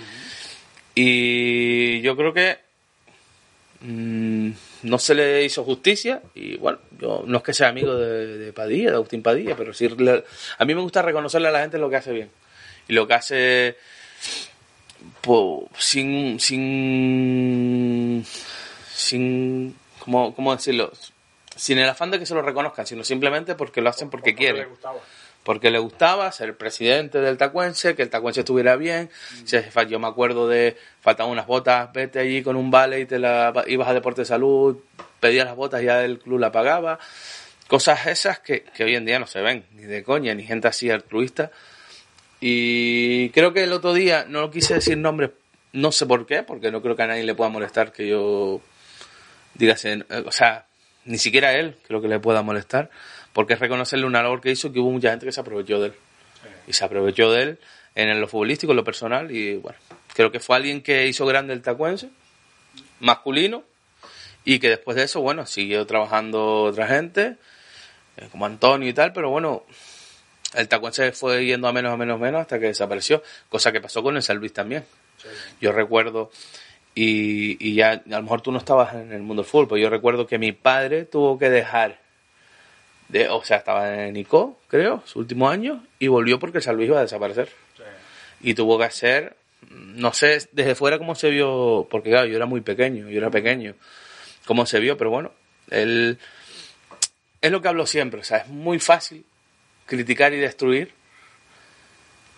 [0.95, 2.59] y yo creo que
[3.81, 4.51] mm,
[4.83, 8.91] no se le hizo justicia y bueno, yo no es que sea amigo de, Padilla,
[8.91, 11.95] de Agustín Padilla, pero sí a mí me gusta reconocerle a la gente lo que
[11.95, 12.29] hace bien.
[12.87, 13.77] Y lo que hace
[15.77, 18.25] sin sin
[18.93, 20.91] sin ¿cómo, ¿cómo decirlo?
[21.55, 24.67] sin el afán de que se lo reconozcan, sino simplemente porque lo hacen porque, quieren
[25.45, 29.11] porque le gustaba ser presidente del Tacuense, que el Tacuense estuviera bien.
[29.87, 33.53] Yo me acuerdo de faltaban unas botas, vete allí con un vale y te la
[33.67, 34.79] ibas a Deporte de Salud,
[35.19, 36.97] pedías las botas y ya el club la pagaba.
[37.67, 40.67] Cosas esas que, que hoy en día no se ven, ni de coña, ni gente
[40.67, 41.51] así altruista.
[42.41, 45.29] Y creo que el otro día, no quise decir nombres,
[45.73, 48.61] no sé por qué, porque no creo que a nadie le pueda molestar que yo
[49.53, 49.75] diga,
[50.25, 50.65] o sea,
[51.05, 52.89] ni siquiera a él creo que le pueda molestar
[53.35, 55.87] porque es reconocerle una labor que hizo que hubo mucha gente que se aprovechó de
[55.87, 55.93] él.
[56.67, 57.59] Y se aprovechó de él
[57.93, 59.77] en lo futbolístico, en lo personal, y bueno,
[60.13, 62.09] creo que fue alguien que hizo grande el tacuense,
[63.01, 63.63] masculino,
[64.45, 67.35] y que después de eso, bueno, siguió trabajando otra gente,
[68.15, 69.65] eh, como Antonio y tal, pero bueno,
[70.53, 73.81] el tacuense fue yendo a menos, a menos, a menos hasta que desapareció, cosa que
[73.81, 74.85] pasó con el San Luis también.
[75.59, 76.31] Yo recuerdo,
[76.93, 79.77] y, y ya a lo mejor tú no estabas en el mundo del fútbol, pero
[79.77, 82.04] yo recuerdo que mi padre tuvo que dejar
[83.09, 86.89] de, o sea, estaba en ICO, creo, su último año, y volvió porque San Luis
[86.89, 87.49] iba a desaparecer.
[88.41, 89.35] Y tuvo que hacer,
[89.69, 93.29] no sé desde fuera cómo se vio, porque claro, yo era muy pequeño, yo era
[93.29, 93.75] pequeño,
[94.45, 95.31] cómo se vio, pero bueno,
[95.71, 96.19] él,
[97.41, 99.25] es lo que hablo siempre, o sea, es muy fácil
[99.85, 100.91] criticar y destruir.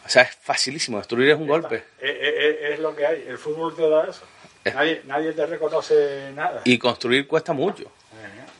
[0.05, 1.83] O sea, es facilísimo, destruir es un golpe.
[1.99, 4.23] Es, es, lo que hay, el fútbol te da eso.
[4.63, 6.61] nadie, nadie te reconoce nada.
[6.63, 7.91] Y construir cuesta mucho.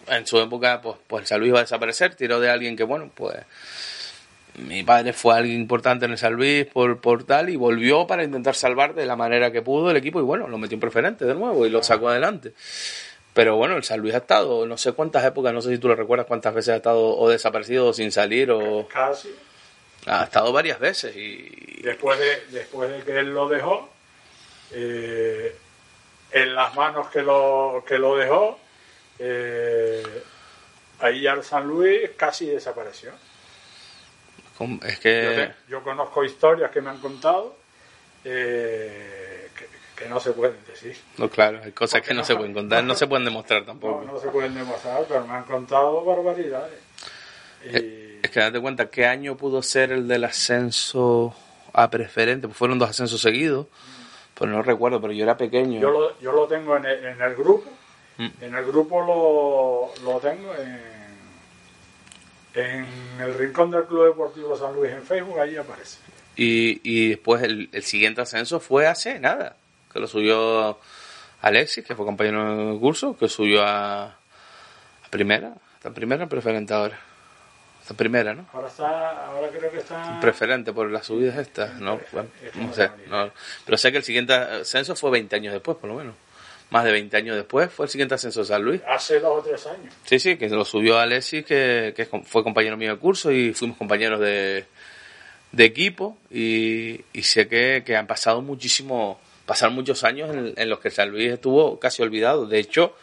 [0.10, 2.84] En su época, pues, pues el San Luis iba a desaparecer, tiró de alguien que,
[2.84, 3.36] bueno, pues
[4.58, 8.24] mi padre fue alguien importante en el San Luis por, por tal y volvió para
[8.24, 11.26] intentar salvar de la manera que pudo el equipo y bueno, lo metió en preferente
[11.26, 12.54] de nuevo y lo sacó adelante.
[13.34, 15.88] Pero bueno, el San Luis ha estado, no sé cuántas épocas, no sé si tú
[15.88, 18.88] lo recuerdas cuántas veces ha estado o desaparecido o sin salir o...
[18.88, 19.30] Casi.
[20.08, 21.82] Ha estado varias veces y...
[21.84, 23.92] Después de, después de que él lo dejó,
[24.72, 25.56] eh,
[26.32, 28.58] en las manos que lo, que lo dejó,
[29.20, 30.24] eh,
[31.00, 33.12] ahí ya el San Luis casi desapareció.
[34.84, 35.52] Es que...
[35.68, 37.56] Yo, conozco historias que me han contado
[38.24, 39.50] eh,
[39.96, 40.98] que, no se pueden decir.
[41.18, 44.04] No, claro, hay cosas que no, se pueden contar, no, se pueden demostrar tampoco.
[44.06, 46.80] No, se pueden demostrar, pero me han contado barbaridades.
[47.64, 51.36] Eh, es que date cuenta, ¿qué año pudo ser el del ascenso
[51.74, 52.48] a preferente?
[52.48, 53.68] Pues fueron dos ascensos seguidos,
[54.34, 55.80] pues no recuerdo, pero yo era pequeño.
[55.80, 57.70] Yo lo, yo lo tengo en el, en el grupo,
[58.18, 58.28] mm.
[58.42, 60.98] en el grupo lo, lo tengo en
[62.58, 62.88] en
[63.20, 66.00] el rincón del Club Deportivo San Luis en Facebook, ahí aparece.
[66.36, 69.56] Y, y después el, el, siguiente ascenso fue hace nada,
[69.92, 70.80] que lo subió
[71.42, 77.00] Alexis, que fue compañero de curso, que subió a, a primera, está primera preferente ahora.
[77.82, 78.46] Está primera, ¿no?
[78.52, 80.20] Ahora, está, ahora creo que está...
[80.20, 82.00] Preferente por las subidas estas, ¿no?
[82.56, 83.32] no sé, no,
[83.66, 86.16] pero sé que el siguiente ascenso fue 20 años después, por lo menos
[86.70, 88.82] más de 20 años después, fue el siguiente ascenso de San Luis.
[88.88, 89.94] Hace dos o tres años.
[90.04, 93.78] Sí, sí, que lo subió Alexis, que, que fue compañero mío de curso y fuimos
[93.78, 94.66] compañeros de,
[95.52, 100.70] de equipo y, y sé que, que, han pasado muchísimo, pasaron muchos años en, en,
[100.70, 102.46] los que San Luis estuvo casi olvidado.
[102.46, 102.96] De hecho,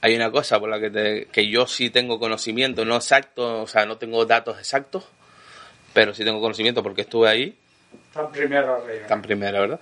[0.00, 3.66] hay una cosa por la que, te, que yo sí tengo conocimiento, no exacto, o
[3.66, 5.04] sea, no tengo datos exactos,
[5.92, 7.56] pero sí tengo conocimiento porque estuve ahí.
[8.12, 9.06] Tan primera arriba.
[9.06, 9.80] Tan primera, ¿verdad?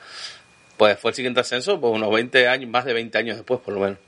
[0.82, 3.72] Pues fue el siguiente ascenso, pues unos 20 años, más de 20 años después, por
[3.72, 3.98] lo menos.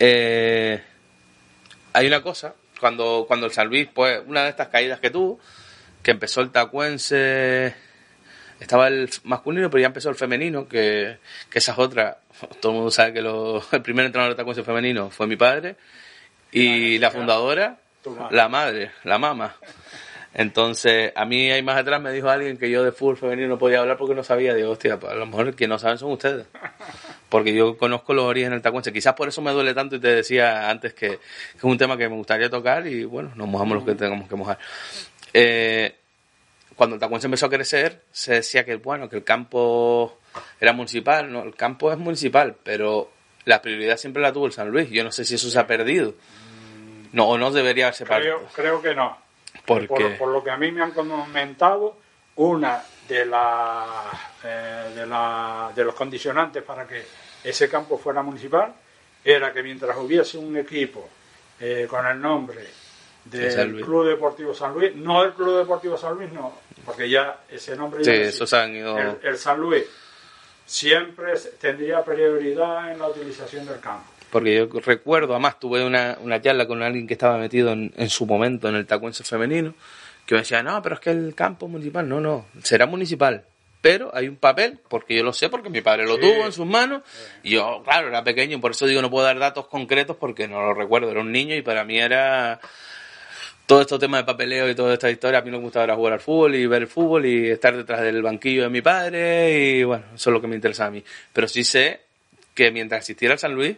[0.00, 0.82] Eh,
[1.92, 5.38] hay una cosa, cuando, cuando el San Luis, pues una de estas caídas que tuvo,
[6.02, 7.76] que empezó el tacuense,
[8.58, 12.18] estaba el masculino, pero ya empezó el femenino, que, que esa es otra.
[12.60, 13.20] Todo el mundo sabe que
[13.76, 15.76] el primer entrenador de tacuense femenino fue mi padre,
[16.50, 17.78] y la fundadora,
[18.32, 19.54] la madre, la mamá.
[20.34, 23.58] Entonces, a mí ahí más atrás me dijo alguien que yo de fútbol femenino no
[23.58, 24.54] podía hablar porque no sabía.
[24.54, 26.46] Digo, hostia, pues a lo mejor que no saben son ustedes.
[27.28, 28.92] Porque yo conozco los orígenes del tacuense.
[28.92, 31.18] Quizás por eso me duele tanto y te decía antes que,
[31.56, 34.36] es un tema que me gustaría tocar y bueno, nos mojamos los que tengamos que
[34.36, 34.58] mojar.
[35.32, 35.94] Eh,
[36.76, 40.18] cuando el tacuense empezó a crecer, se decía que, bueno, que el campo
[40.60, 41.32] era municipal.
[41.32, 43.10] No, el campo es municipal, pero
[43.46, 44.90] la prioridad siempre la tuvo el San Luis.
[44.90, 46.14] Yo no sé si eso se ha perdido.
[47.12, 48.42] No, o no debería haberse perdido.
[48.54, 49.21] Creo que no.
[50.18, 51.96] Por, lo que a mí me han comentado,
[52.36, 57.04] una de, eh, de, la, de los condicionantes para que
[57.44, 58.72] ese campo fuera municipal
[59.24, 61.08] era que mientras hubiese un equipo
[61.60, 62.66] eh, con el nombre
[63.24, 67.76] del Club Deportivo San Luis, no del Club Deportivo San Luis, no, porque ya ese
[67.76, 68.12] nombre ya
[69.22, 69.84] el, San Luis
[70.66, 74.10] siempre tendría prioridad en la utilización del campo.
[74.32, 78.08] Porque yo recuerdo, además tuve una, una charla con alguien que estaba metido en, en
[78.08, 79.74] su momento en el tacuense femenino,
[80.24, 83.44] que me decía, no, pero es que el campo municipal, no, no, será municipal,
[83.82, 86.64] pero hay un papel, porque yo lo sé, porque mi padre lo tuvo en sus
[86.64, 87.02] manos,
[87.42, 90.62] y yo, claro, era pequeño, por eso digo, no puedo dar datos concretos porque no
[90.62, 92.58] lo recuerdo, era un niño y para mí era
[93.66, 96.20] todo estos temas de papeleo y toda esta historia, a mí me gustaba jugar al
[96.20, 100.06] fútbol y ver el fútbol y estar detrás del banquillo de mi padre y bueno,
[100.14, 101.04] eso es lo que me interesa a mí.
[101.34, 102.00] Pero sí sé
[102.54, 103.76] que mientras existiera el San Luis,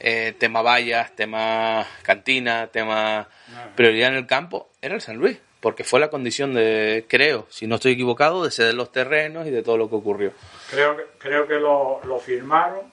[0.00, 3.28] eh, tema vallas, tema cantina, tema
[3.76, 7.66] prioridad en el campo, era el San Luis, porque fue la condición de, creo, si
[7.66, 10.32] no estoy equivocado, de ceder los terrenos y de todo lo que ocurrió.
[10.70, 12.90] Creo, creo que lo, lo firmaron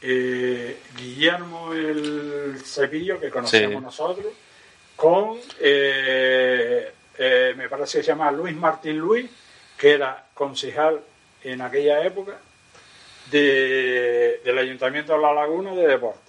[0.00, 4.32] eh, Guillermo el Cepillo, que conocemos nosotros,
[4.94, 6.92] con, eh,
[7.56, 9.28] me parece que se llama Luis Martín Luis,
[9.76, 11.00] que era concejal
[11.42, 12.38] en aquella época
[13.30, 16.25] de, del Ayuntamiento de La Laguna de Deportes.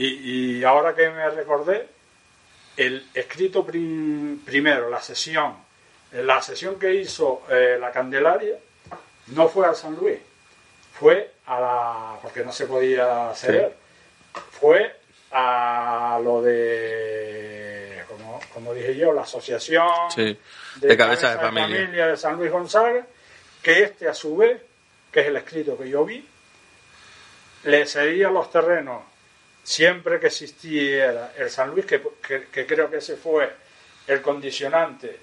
[0.00, 1.88] Y, ahora que me recordé,
[2.76, 5.56] el escrito primero, la sesión,
[6.12, 8.56] la sesión que hizo eh, la Candelaria,
[9.28, 10.18] no fue a San Luis,
[10.92, 12.18] fue a la.
[12.22, 13.74] porque no se podía hacer,
[14.52, 15.00] fue
[15.32, 18.04] a lo de.
[18.54, 21.68] Como, dije yo, la Asociación de, Cabeza de, familia.
[21.68, 23.04] de Familia de San Luis Gonzaga,
[23.62, 24.62] que este a su vez,
[25.10, 26.26] que es el escrito que yo vi,
[27.64, 29.02] le cedía los terrenos
[29.68, 32.00] siempre que existiera el San Luis, que,
[32.66, 33.52] creo que ese fue
[34.06, 35.14] el condicionante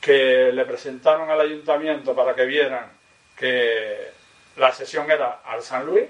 [0.00, 2.86] que le presentaron al ayuntamiento para que vieran
[3.36, 4.12] que,
[4.56, 6.04] la sesión era al San Luis.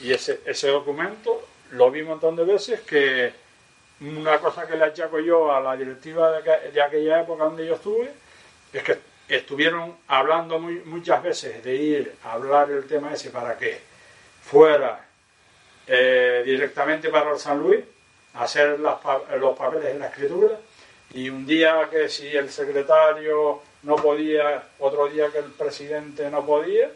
[0.00, 3.34] Y ese, ese documento lo vi un montón de veces que
[4.00, 7.74] una cosa que le achaco yo a la directiva de, de aquella época donde yo
[7.74, 8.10] estuve
[8.72, 8.98] es que
[9.28, 13.78] estuvieron hablando muy, muchas veces de ir a hablar el tema ese para que
[14.42, 15.09] fuera
[15.92, 17.80] eh, directamente para el San Luis,
[18.34, 20.56] hacer los papeles en la escritura,
[21.12, 26.46] y un día que si el secretario no podía, otro día que el presidente no
[26.46, 26.88] podía,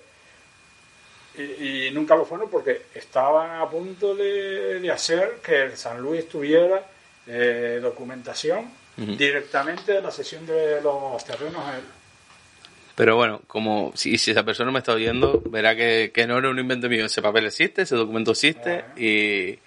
[1.37, 6.81] y, nunca lo fueron porque estaban a punto de, hacer que el San Luis tuviera
[7.27, 11.65] eh, documentación directamente de la sesión de los terrenos
[12.95, 16.89] pero bueno, como si, esa persona me está oyendo, verá que, no era un invento
[16.89, 17.07] mío.
[17.07, 19.59] Ese papel existe, ese documento existe y,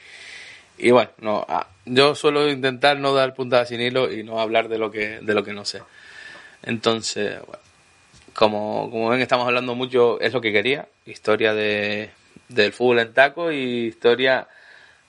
[0.77, 4.69] y bueno, no, ah, yo suelo intentar no dar puntadas sin hilo y no hablar
[4.69, 5.81] de lo que, de lo que no sé.
[6.63, 7.63] Entonces, bueno,
[8.33, 12.11] como, como ven, estamos hablando mucho, es lo que quería, historia de,
[12.47, 14.47] del fútbol en taco y historia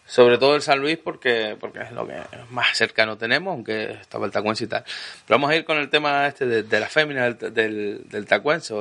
[0.09, 2.15] sobre todo el San Luis porque, porque es lo que
[2.49, 4.83] más cercano tenemos, aunque estaba el tacuense y tal.
[5.27, 8.75] Pero vamos a ir con el tema este de, la fémina del, del, tacuense,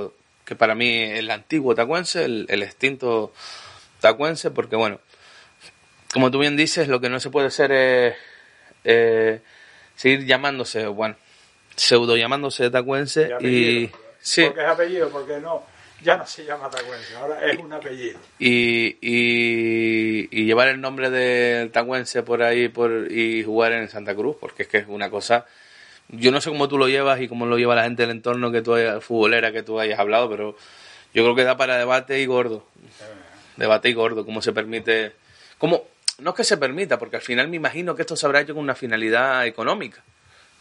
[0.45, 3.33] que para mí es el antiguo tacuense, el, extinto
[3.99, 5.01] tacuense, porque bueno,
[6.13, 8.15] como tú bien dices, lo que no se puede hacer es
[8.85, 9.41] eh,
[9.97, 11.17] seguir llamándose, bueno,
[11.75, 13.91] pseudo llamándose tacuense y...
[14.19, 14.45] Sí.
[14.45, 15.63] Porque es apellido, porque no
[16.01, 18.19] ya no se llama Tacuense, ahora es un apellido.
[18.39, 24.35] Y, y, llevar el nombre del Tacuense por ahí por, y jugar en Santa Cruz,
[24.39, 25.45] porque es que es una cosa...
[26.09, 28.51] Yo no sé cómo tú lo llevas y cómo lo lleva la gente del entorno
[28.51, 30.55] que tú hayas, futbolera que tú hayas hablado, pero
[31.13, 32.65] yo creo que da para debate y gordo.
[33.57, 35.13] Debate y gordo, cómo se permite...
[35.57, 35.83] Cómo,
[36.19, 38.53] no es que se permita, porque al final me imagino que esto se habrá hecho
[38.53, 40.03] con una finalidad económica,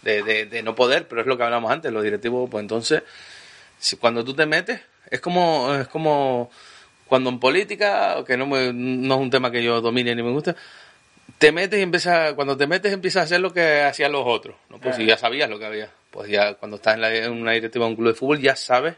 [0.03, 3.03] de, de, de no poder, pero es lo que hablamos antes, los directivos, pues entonces,
[3.79, 6.51] si, cuando tú te metes, es como, es como
[7.07, 10.57] cuando en política, que no, no es un tema que yo domine ni me gusta,
[11.39, 14.57] te metes y empiezas, cuando te metes empiezas a hacer lo que hacían los otros.
[14.71, 14.79] ¿no?
[14.79, 15.91] Pues si ya sabías lo que había.
[16.11, 18.95] Pues ya cuando estás en, una directiva de un club de fútbol ya sabes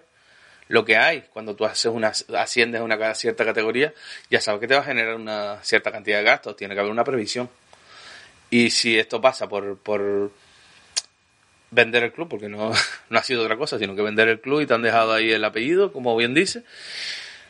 [0.68, 1.22] lo que hay.
[1.32, 3.92] Cuando tú haces una, asciendes a una cierta categoría,
[4.30, 6.56] ya sabes que te va a generar una cierta cantidad de gastos.
[6.56, 7.50] Tiene que haber una previsión.
[8.50, 10.30] Y si esto pasa por, por
[11.70, 12.72] vender el club, porque no,
[13.10, 15.30] no ha sido otra cosa, sino que vender el club y te han dejado ahí
[15.30, 16.62] el apellido, como bien dice.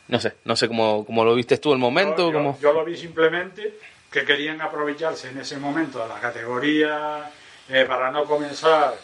[0.07, 2.31] No sé, no sé cómo, cómo lo viste tú el momento.
[2.31, 3.75] Yo, yo, lo vi simplemente
[4.11, 7.31] que querían aprovecharse en ese momento de la categoría
[7.69, 8.95] eh, para no comenzar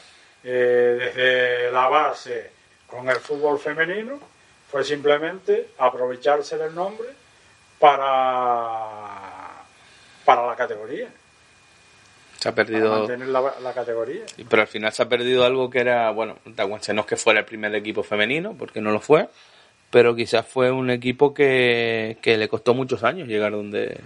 [0.44, 2.52] eh, desde la base
[2.88, 4.20] con el fútbol femenino,
[4.72, 7.10] fue simplemente aprovecharse del nombre
[7.80, 9.64] para,
[10.24, 11.08] para la categoría.
[12.46, 13.08] Se ha perdido.
[13.08, 14.22] la, categoría.
[14.48, 17.40] Pero al final se ha perdido algo que era, bueno, Tahuanche no es que fuera
[17.40, 19.30] el primer equipo femenino, porque no lo fue,
[19.90, 24.00] pero quizás fue un equipo que, le costó muchos años llegar donde.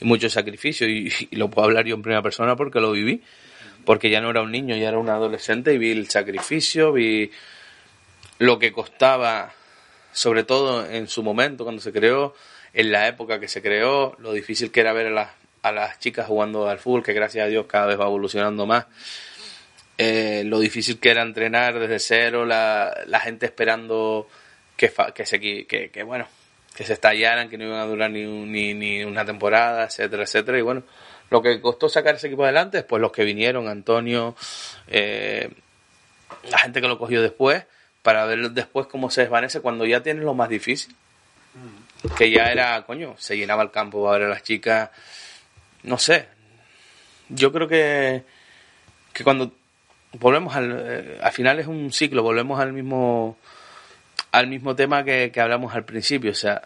[0.00, 3.22] y mucho sacrificio, y, lo puedo hablar yo en primera persona porque lo viví,
[3.84, 7.30] porque ya no era un niño, ya era un adolescente, y vi el sacrificio, vi
[8.38, 9.52] lo que costaba,
[10.10, 12.34] sobre todo en su momento, cuando se creó,
[12.72, 15.98] en la época que se creó, lo difícil que era ver a las a las
[15.98, 18.84] chicas jugando al fútbol, que gracias a Dios cada vez va evolucionando más.
[19.96, 24.28] Eh, lo difícil que era entrenar desde cero, la, la gente esperando
[24.76, 26.28] que, que, se, que, bueno,
[26.76, 30.58] que se estallaran, que no iban a durar ni, ni, ni, una temporada, etcétera, etcétera.
[30.58, 30.82] Y bueno,
[31.30, 34.36] lo que costó sacar ese equipo adelante, después los que vinieron, Antonio,
[34.88, 35.48] eh,
[36.50, 37.64] la gente que lo cogió después,
[38.02, 40.94] para ver después cómo se desvanece cuando ya tienes lo más difícil.
[41.54, 42.14] Mm.
[42.18, 44.90] Que ya era, coño, se llenaba el campo a ver a las chicas
[45.84, 46.26] no sé,
[47.28, 48.22] yo creo que,
[49.12, 49.52] que cuando
[50.12, 53.38] volvemos al, eh, al final es un ciclo, volvemos al mismo,
[54.32, 56.62] al mismo tema que, que hablamos al principio, o sea,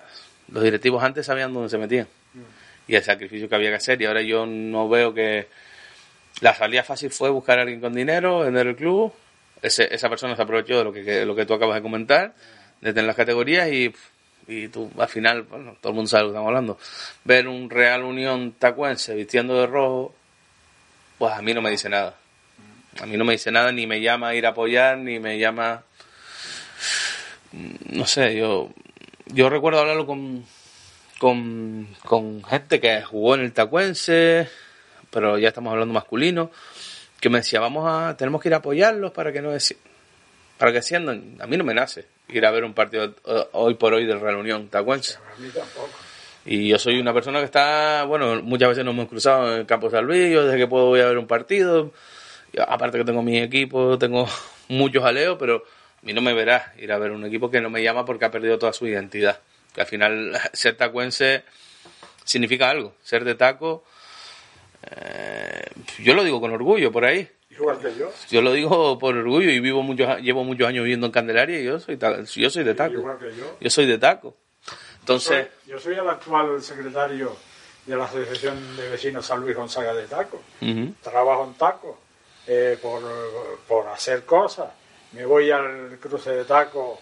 [0.50, 2.09] los directivos antes sabían dónde se metían
[2.88, 5.46] y el sacrificio que había que hacer y ahora yo no veo que
[6.40, 9.12] la salida fácil fue buscar a alguien con dinero, vender el club,
[9.61, 12.35] Ese, esa persona se aprovechó de lo que, lo que tú acabas de comentar,
[12.81, 13.92] de tener las categorías y
[14.48, 16.78] y tú al final, bueno, todo el mundo sabe lo que estamos hablando,
[17.24, 20.14] ver un Real Unión tacuense vistiendo de rojo,
[21.18, 22.16] pues a mí no me dice nada.
[23.01, 25.38] A mí no me dice nada, ni me llama a ir a apoyar, ni me
[25.38, 25.84] llama...
[27.90, 28.70] No sé, yo,
[29.26, 30.44] yo recuerdo hablarlo con,
[31.18, 34.49] con, con gente que jugó en el tacuense,
[35.11, 36.51] pero ya estamos hablando masculino,
[37.20, 39.53] que me decía, vamos a, tenemos que ir a apoyarlos para que no
[40.59, 41.36] para que asciendan.
[41.40, 44.20] A mí no me nace ir a ver un partido eh, hoy por hoy del
[44.20, 45.18] Real Unión Tacuense.
[46.44, 49.66] Y yo soy una persona que está, bueno, muchas veces nos hemos cruzado en el
[49.66, 51.92] campo San Luis, yo desde que puedo voy a ver un partido,
[52.66, 54.26] aparte que tengo mi equipo, tengo
[54.68, 55.64] muchos aleos, pero
[56.02, 58.24] a mí no me verás ir a ver un equipo que no me llama porque
[58.24, 59.40] ha perdido toda su identidad.
[59.74, 61.44] Que al final ser tacuense
[62.24, 62.94] significa algo.
[63.02, 63.84] Ser de taco,
[64.90, 65.64] eh,
[65.98, 67.28] yo lo digo con orgullo por ahí.
[67.59, 68.11] Igual que yo.
[68.30, 71.64] Yo lo digo por orgullo y vivo muchos, llevo muchos años viviendo en Candelaria y
[71.64, 71.98] yo soy,
[72.36, 72.94] yo soy de taco.
[72.94, 73.56] Igual que yo.
[73.61, 74.36] Yo soy de taco.
[75.00, 77.34] Entonces, Soy- yo soy el actual secretario
[77.86, 80.42] de la Asociación de Vecinos San Luis Gonzaga de Taco.
[81.02, 81.98] Trabajo en Taco
[82.46, 83.02] eh, por,
[83.66, 84.68] por hacer cosas.
[85.12, 87.00] Me voy al cruce de Taco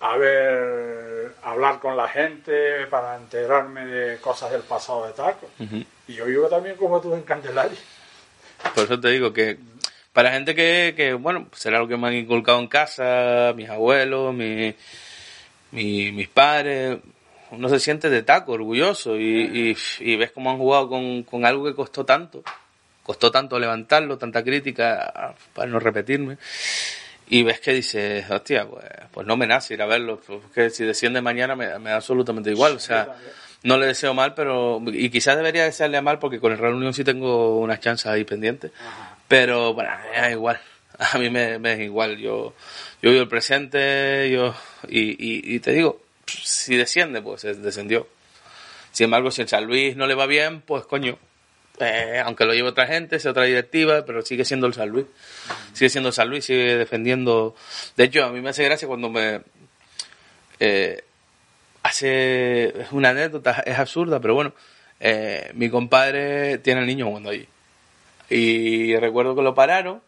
[0.00, 5.48] a ver, a hablar con la gente para enterarme de cosas del pasado de Taco.
[6.08, 7.78] Y yo vivo también como tú en Candelaria.
[8.74, 9.56] por eso te digo que
[10.14, 14.32] para gente que, que, bueno, será lo que me han inculcado en casa, mis abuelos,
[14.34, 14.74] mi,
[15.72, 16.98] mi- mis padres,
[17.50, 19.76] uno se siente de taco, orgulloso y, y-
[20.12, 22.42] y ves cómo han jugado con, con algo que costó tanto,
[23.02, 26.38] costó tanto levantarlo, tanta crítica, para no repetirme.
[27.28, 30.84] Y ves que dices, hostia, pues, pues no me nace ir a verlo, porque si
[30.84, 33.04] desciende mañana me, da absolutamente igual, o sea,
[33.62, 36.92] no le deseo mal, pero, y quizás debería desearle mal porque con el Real Unión
[36.92, 38.72] sí tengo unas chances ahí pendientes,
[39.28, 40.60] pero bueno, da igual,
[40.98, 42.54] a mí me, me es igual, yo,
[43.02, 44.54] yo vivo el presente, yo,
[44.88, 48.08] y, te digo, si desciende, pues eh, descendió.
[48.92, 51.18] Sin embargo, si en San Luis no le va bien, pues coño,
[51.80, 55.06] eh, aunque lo lleve otra gente, sea otra directiva, pero sigue siendo el San Luis.
[55.72, 57.56] Sigue siendo el San Luis, sigue defendiendo.
[57.96, 59.40] De hecho, a mí me hace gracia cuando me.
[60.60, 61.02] eh,
[61.82, 62.66] hace.
[62.82, 64.54] Es una anécdota, es absurda, pero bueno.
[65.00, 67.48] eh, mi compadre tiene el niño jugando allí.
[68.30, 70.02] Y recuerdo que lo pararon,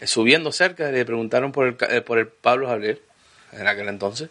[0.00, 3.00] eh, subiendo cerca, le preguntaron por el, eh, por el Pablo Javier,
[3.52, 4.30] en aquel entonces.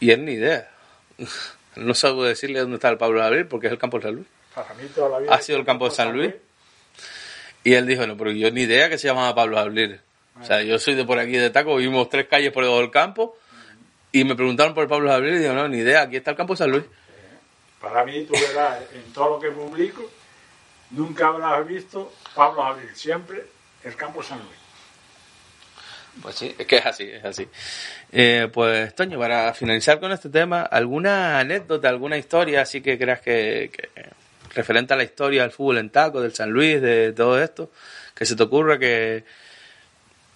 [0.00, 0.70] Y él ni idea.
[1.76, 4.28] No sabe decirle dónde está el Pablo Javier porque es el campo de San Luis.
[4.54, 5.34] Para mí toda la vida.
[5.34, 6.32] ¿Ha sido el campo de San Luis?
[7.64, 10.00] Y él dijo, no, pero yo ni idea que se llamaba Pablo Javier.
[10.40, 12.90] O sea, yo soy de por aquí de Taco, vivimos tres calles por debajo del
[12.92, 13.36] campo.
[14.12, 16.36] Y me preguntaron por el Pablo Javier y digo, no, ni idea, aquí está el
[16.36, 16.84] campo de San Luis.
[17.80, 20.08] Para mí, tú verás, en todo lo que publico,
[20.94, 23.44] nunca habrás visto Pablo Abril, siempre
[23.82, 24.64] el campo San Luis.
[26.22, 27.48] Pues sí, es que es así, es así.
[28.12, 33.20] Eh, pues, Toño, para finalizar con este tema, ¿alguna anécdota, alguna historia así que creas
[33.20, 33.70] que,
[34.54, 37.70] referente a la historia del fútbol en taco, del San Luis, de todo esto,
[38.14, 39.24] que se te ocurra que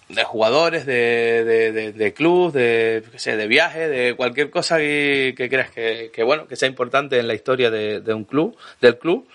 [0.09, 4.79] de jugadores, de, de, de, de club, de, qué sé, de viaje, de cualquier cosa
[4.79, 8.97] que, creas que, que, bueno, que sea importante en la historia de un club, del
[8.97, 9.27] club,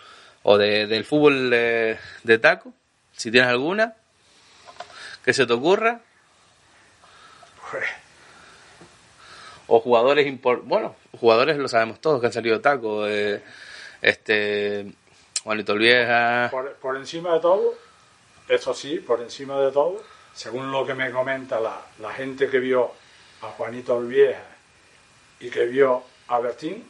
[0.45, 2.73] o de, del fútbol de, de taco,
[3.13, 3.97] si tienes alguna,
[5.25, 6.01] que se te ocurra,
[9.67, 13.43] o jugadores impor bueno jugadores lo sabemos todos que han salido de taco eh,
[14.01, 14.93] este
[15.43, 17.75] Juanito Olvieja por, por encima de todo,
[18.49, 20.03] eso sí, por encima de todo,
[20.35, 22.93] según lo que me comenta la, la gente que vio
[23.43, 24.45] a Juanito Olvieja
[25.41, 26.87] y que vio a Bertín,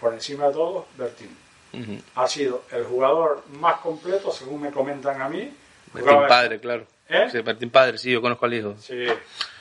[0.00, 1.45] por encima de todo, Bertín.
[1.80, 1.98] Ujú.
[2.14, 5.54] Ha sido el jugador más completo, según me comentan a mí.
[5.92, 7.28] Bertín padre claro ¿Eh?
[7.30, 9.06] sí, Bertín padre sí yo conozco al hijo Sí,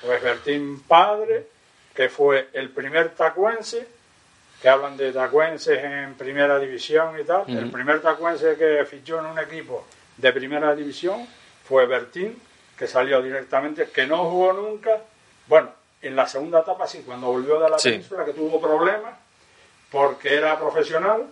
[0.02, 1.48] pues Bertín Padre,
[1.94, 3.88] que fue el primer tacuense,
[4.62, 9.28] que hablan de tacuenses en primera división y tal, el primer tacuense que fichó en
[9.28, 9.86] un equipo
[10.18, 11.26] de primera división
[11.64, 12.38] fue Bertín,
[12.78, 14.98] que salió directamente, que no jugó nunca,
[15.48, 15.70] bueno,
[16.02, 17.92] en la segunda etapa sí, cuando volvió de la Sí.
[17.92, 19.14] península, que tuvo problemas,
[19.92, 21.26] porque era profesional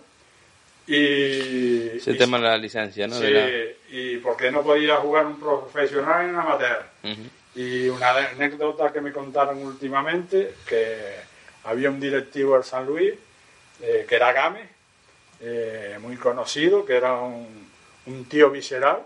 [0.86, 1.96] y...
[1.96, 3.48] ese y- tema de la licencia no Sí, la-
[3.90, 6.84] y porque no podía jugar un profesional en amateur.
[7.04, 7.22] Ujú.
[7.56, 11.14] Y una anécdota que me contaron últimamente, que
[11.64, 13.14] había un directivo del San Luis,
[13.80, 14.68] eh, que era Game,
[15.40, 17.68] eh, muy conocido, que era un,
[18.06, 19.02] un tío visceral,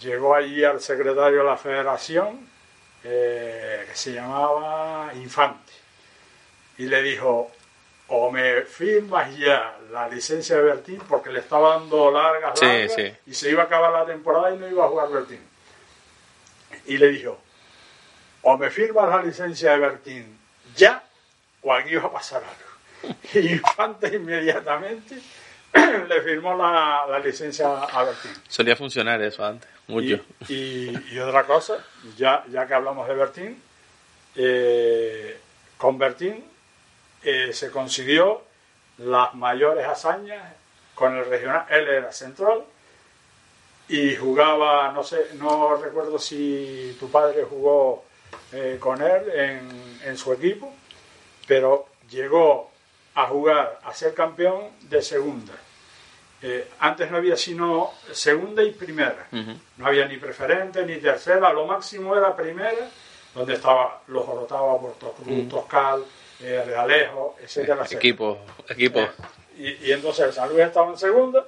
[0.00, 2.40] llegó allí al secretario de la federación,
[3.04, 5.72] eh, que se llamaba Infante,
[6.78, 7.50] y le dijo,
[8.08, 12.92] o me firmas ya la licencia de Bertín, porque le estaba dando largas, Sí, largas,
[12.94, 13.12] sí.
[13.26, 15.40] y se iba a acabar la temporada y no iba a jugar Bertín.
[16.86, 17.38] Y le dijo,
[18.42, 20.38] o me firmas la licencia de Bertín
[20.76, 21.02] ya,
[21.62, 23.16] o aquí va a pasar algo.
[23.34, 25.18] Y Infante inmediatamente
[26.08, 28.32] le firmó la, la licencia a Bertín.
[28.48, 31.84] solía funcionar eso antes mucho Y, y- y otra cosa,
[32.16, 33.62] ya, ya que hablamos de Bertín,
[34.36, 35.38] eh,
[35.78, 36.44] con Bertín
[37.24, 38.42] eh, se consiguió
[38.98, 40.54] las mayores hazañas
[40.94, 41.66] con el regional.
[41.70, 42.64] Él era central
[43.88, 48.04] y jugaba, no sé, no recuerdo si tu padre jugó
[48.52, 50.72] eh, con él en, en su equipo,
[51.46, 52.70] pero llegó
[53.14, 55.52] a jugar, a ser campeón de segunda.
[56.44, 59.28] Eh, antes no había sino segunda y primera.
[59.76, 62.88] No había ni preferente ni tercera, lo máximo era primera
[63.34, 66.04] donde estaba los Orotava, Puerto Cruz, Toscal,
[66.42, 67.98] eh, Realejo, etcétera, etcétera.
[67.98, 68.38] Equipo,
[68.68, 69.00] equipo.
[69.00, 69.10] Eh,
[69.58, 71.46] y, y entonces el San Luis estaba en segunda,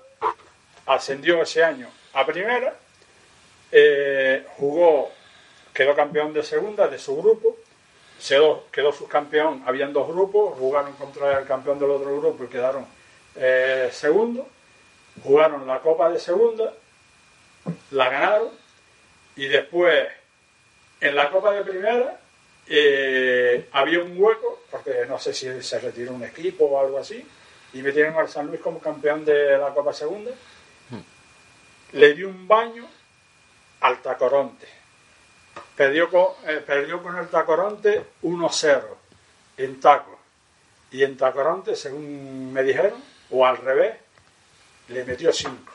[0.86, 2.74] ascendió ese año a primera,
[3.72, 5.10] eh, jugó,
[5.72, 7.56] quedó campeón de segunda de su grupo,
[8.26, 12.86] quedó, quedó subcampeón, habían dos grupos, jugaron contra el campeón del otro grupo y quedaron
[13.34, 14.46] eh, segundo,
[15.22, 16.72] jugaron la Copa de Segunda,
[17.90, 18.50] la ganaron
[19.36, 20.06] y después
[21.00, 22.20] en la Copa de Primera
[22.66, 27.24] eh, había un hueco, porque no sé si se retiró un equipo o algo así,
[27.72, 30.30] y metieron al San Luis como campeón de la Copa Segunda.
[31.92, 32.88] Le dio un baño
[33.80, 34.66] al Tacoronte.
[35.76, 38.82] Perdió con, eh, perdió con el Tacoronte 1-0
[39.58, 40.18] en Taco.
[40.90, 43.96] Y en Tacoronte, según me dijeron, o al revés,
[44.88, 45.72] le metió 5.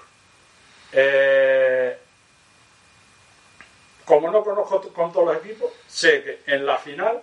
[0.91, 1.97] Eh,
[4.09, 7.21] como no conozco con todos los equipos, sé que en la final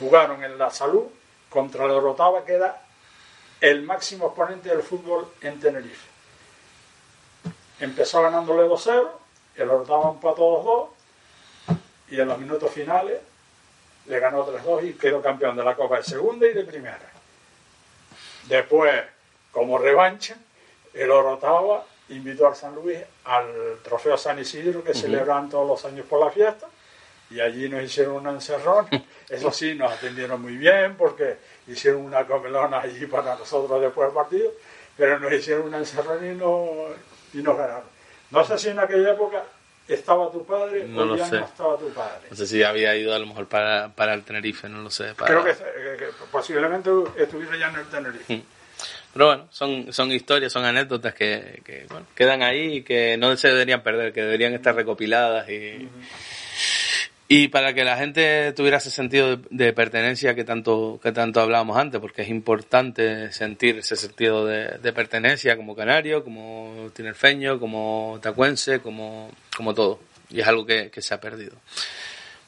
[0.00, 1.04] jugaron en la salud
[1.50, 2.82] contra el Orotava, que era
[3.60, 6.08] el máximo exponente del fútbol en Tenerife.
[7.78, 9.06] Empezó ganándole 2-0,
[9.56, 10.88] el Orotava empató
[11.68, 11.76] 2-2
[12.08, 13.20] y en los minutos finales
[14.06, 17.12] le ganó 3-2 y quedó campeón de la Copa de Segunda y de Primera.
[18.44, 19.04] Después,
[19.52, 20.38] como revancha,
[20.94, 23.46] el Orotava invitó al San Luis al
[23.82, 26.66] Trofeo San Isidro que celebran todos los años por la fiesta
[27.30, 28.86] y allí nos hicieron una encerrón.
[29.28, 31.36] Eso sí, nos atendieron muy bien porque
[31.66, 34.50] hicieron una comelona allí para nosotros después del partido,
[34.96, 36.66] pero nos hicieron una encerrón y, no,
[37.34, 37.84] y nos ganaron.
[38.30, 39.42] No sé si en aquella época
[39.88, 41.38] estaba tu padre No o lo ya sé.
[41.40, 42.26] no estaba tu padre.
[42.30, 45.14] No sé si había ido a lo mejor para, para el Tenerife, no lo sé.
[45.14, 48.42] para- Creo que, que- que posiblemente estuviera ya en el Tenerife.
[49.16, 53.48] Pero bueno, son, son historias, son anécdotas que, que, quedan ahí y que no se
[53.48, 55.88] deberían perder, que deberían estar recopiladas y,
[57.26, 61.40] y para que la gente tuviera ese sentido de, de pertenencia que tanto, que tanto
[61.40, 67.58] hablábamos antes, porque es importante sentir ese sentido de, de pertenencia como canario, como tinerfeño,
[67.58, 69.98] como tacuense, como, como todo.
[70.28, 71.56] Y es algo que, que se ha perdido.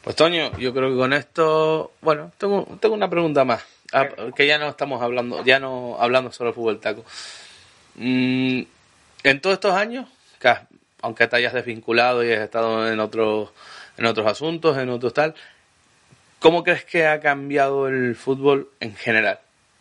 [0.02, 4.46] Pues Toño, yo creo que con esto, bueno, tengo, tengo una pregunta más, Ah, que
[4.46, 7.04] ya no estamos hablando, ya no hablando solo de fútbol taco.
[7.96, 8.62] Mm,
[9.24, 10.06] en todos estos años,
[10.40, 10.54] que
[11.02, 13.50] aunque te hayas desvinculado y has estado en otros,
[13.96, 15.34] en otros asuntos, en otros tal,
[16.38, 19.40] ¿cómo crees que ha cambiado el fútbol en general?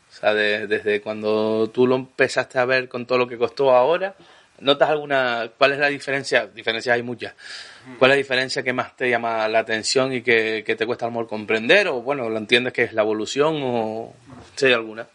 [0.10, 3.76] O sea, de- desde cuando tú lo empezaste a ver con todo lo que costó
[3.76, 4.16] ahora,
[4.60, 6.47] ¿notas alguna, cuál es la diferencia?
[6.47, 7.34] Diferencias hay muchas.
[7.99, 11.05] ¿Cuál es la diferencia que más te llama la atención y que, que te cuesta
[11.05, 11.88] a lo mejor comprender?
[11.88, 14.14] O bueno, ¿lo entiendes que es la evolución o
[14.55, 15.08] si hay alguna?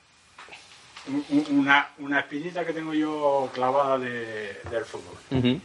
[1.08, 5.60] Un- un- Una, una espinita que tengo yo clavada de- del fútbol.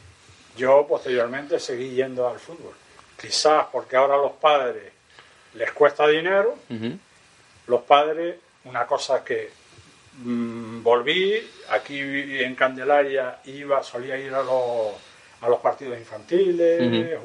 [0.58, 2.74] Yo posteriormente seguí yendo al fútbol.
[3.22, 4.92] Quizás porque ahora a los padres
[5.54, 6.58] les cuesta dinero,
[7.68, 9.50] los padres, una cosa que
[10.18, 14.93] mm, volví, aquí en Candelaria iba, solía ir a los,
[15.41, 17.20] a los partidos infantiles,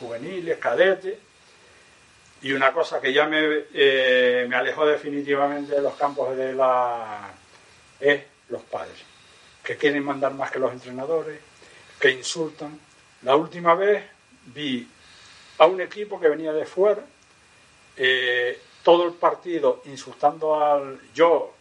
[0.00, 1.16] juveniles, cadetes,
[2.42, 7.32] y una cosa que ya me, eh, me alejó definitivamente de los campos de la
[8.00, 8.98] es los padres,
[9.62, 11.40] que quieren mandar más que los entrenadores,
[11.98, 12.78] que insultan.
[13.22, 14.04] La última vez
[14.46, 14.86] vi
[15.58, 17.02] a un equipo que venía de fuera,
[17.96, 21.53] eh, todo el partido insultando al yo,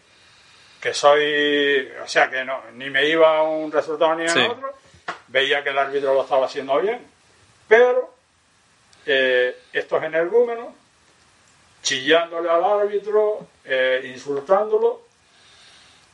[0.84, 4.42] que soy, o sea que no, ni me iba a un resultado ni a Sí.
[4.42, 4.74] otro,
[5.30, 7.00] veía que el árbitro lo estaba haciendo bien,
[7.70, 8.14] pero
[9.06, 10.74] eh, estos energúmenos
[11.82, 15.04] chillándole al árbitro, eh, insultándolo,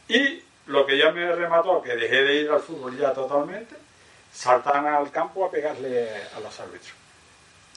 [0.08, 3.76] y lo que ya me remató, que dejé de ir al fútbol ya totalmente,
[4.32, 6.94] saltan al campo a pegarle a los árbitros.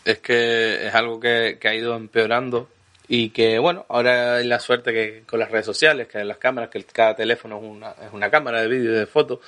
[0.04, 2.68] Es que es algo que, que ha ido empeorando
[3.08, 6.70] y que, bueno, ahora hay la suerte que con las redes sociales, que las cámaras,
[6.70, 9.40] que cada teléfono es una, es una cámara de vídeo y de foto,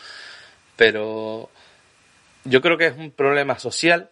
[0.76, 1.50] pero
[2.44, 4.11] yo creo que es un problema social,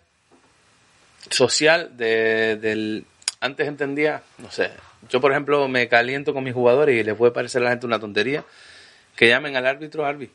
[1.31, 3.05] social de, del...
[3.41, 4.71] Antes entendía, no sé,
[5.09, 7.87] yo por ejemplo me caliento con mis jugadores y les puede parecer a la gente
[7.87, 8.45] una tontería
[9.17, 10.31] que llamen al árbitro Arbi,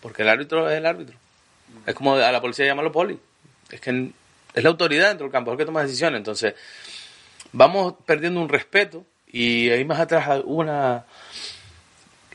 [0.00, 1.16] porque el árbitro es el árbitro.
[1.86, 3.18] Es como a la policía llamarlo poli.
[3.70, 4.10] Es que
[4.54, 6.18] es la autoridad dentro del campo, es el que toma decisiones.
[6.18, 6.54] Entonces,
[7.52, 11.04] vamos perdiendo un respeto y ahí más atrás una...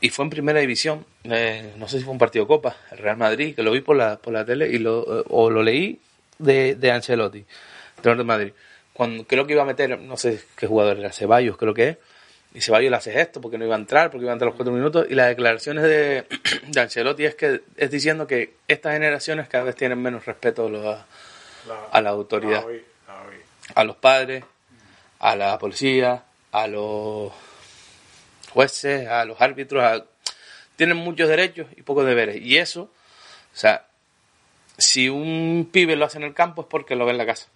[0.00, 2.98] Y fue en primera división, eh, no sé si fue un partido de Copa, el
[2.98, 5.60] Real Madrid, que lo vi por la, por la tele y lo, eh, o lo
[5.62, 5.98] leí
[6.38, 7.44] de, de Ancelotti,
[7.96, 8.52] entrenador de Madrid.
[8.92, 11.96] Cuando creo que iba a meter, no sé qué jugador era, Ceballos creo que es,
[12.54, 14.56] y Ceballos le hace esto porque no iba a entrar, porque iba a entrar los
[14.56, 16.26] cuatro minutos, y las declaraciones de,
[16.68, 20.70] de Ancelotti es que es diciendo que estas generaciones cada vez tienen menos respeto a,
[20.70, 21.04] los- La,
[21.90, 22.64] a la autoridad.
[23.74, 24.44] a los padres,
[25.18, 27.32] a la policía, a los
[28.50, 30.04] jueces, a los árbitros,
[30.76, 32.36] tienen muchos derechos y pocos deberes.
[32.40, 33.86] Y eso, o sea,
[34.76, 37.48] si un pibe lo hace en el campo es porque lo ve en la casa.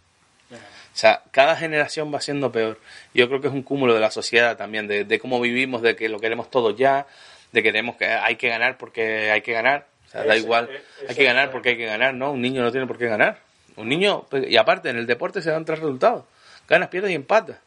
[0.52, 2.78] O sea, cada generación va siendo peor.
[3.14, 6.10] Yo creo que es un cúmulo de la sociedad también, de, cómo vivimos, de que
[6.10, 7.06] lo queremos todo ya,
[7.52, 9.86] de que queremos que hay que ganar porque hay que ganar.
[10.08, 10.68] O sea, da igual,
[11.08, 12.32] hay que ganar porque hay que ganar, ¿no?
[12.32, 13.38] Un niño no tiene por qué ganar.
[13.76, 16.24] Un niño, pues, y aparte, en el deporte se dan tres resultados.
[16.72, 17.58] Ganas, pierdes y empatas.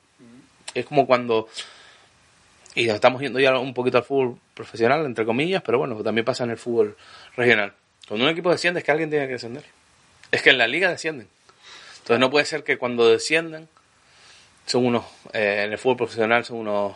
[0.74, 1.48] Es como cuando
[2.74, 6.44] y estamos yendo ya un poquito al fútbol profesional, entre comillas, pero bueno, también pasa
[6.44, 6.98] en el fútbol
[7.38, 7.74] regional.
[8.08, 9.64] Cuando un equipo desciende es que alguien tiene que descender.
[10.32, 11.28] Es que en la liga descienden.
[12.00, 13.70] Entonces no puede ser que cuando descienden
[14.66, 16.96] son unos, eh, en el fútbol profesional son unos,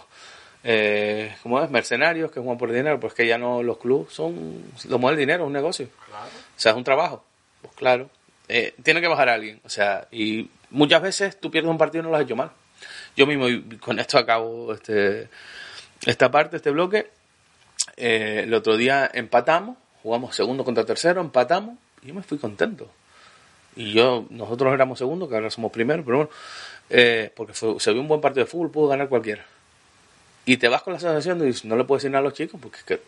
[0.64, 1.70] eh, ¿cómo es?
[1.70, 5.20] Mercenarios que juegan por dinero, pues que ya no los clubes son, lo mueve el
[5.20, 5.86] dinero, es un negocio.
[5.86, 7.24] O sea, es un trabajo.
[7.62, 8.10] Pues claro,
[8.50, 9.62] eh, tiene que bajar alguien.
[9.64, 12.52] O sea, y muchas veces tú pierdes un partido y no lo has hecho mal.
[13.16, 13.46] Yo mismo,
[13.80, 15.30] con esto acabo este
[16.06, 17.10] esta parte, este bloque.
[17.96, 22.90] Eh, el otro día empatamos, jugamos segundo contra tercero, empatamos y yo me fui contento.
[23.76, 26.32] Y yo, nosotros éramos segundos, que ahora somos primeros, pero bueno,
[26.90, 29.46] eh, porque se vio un buen partido de fútbol, pudo ganar cualquiera.
[30.46, 32.34] Y te vas con la sensación de que no le puedes decir nada a los
[32.34, 33.02] chicos, porque es que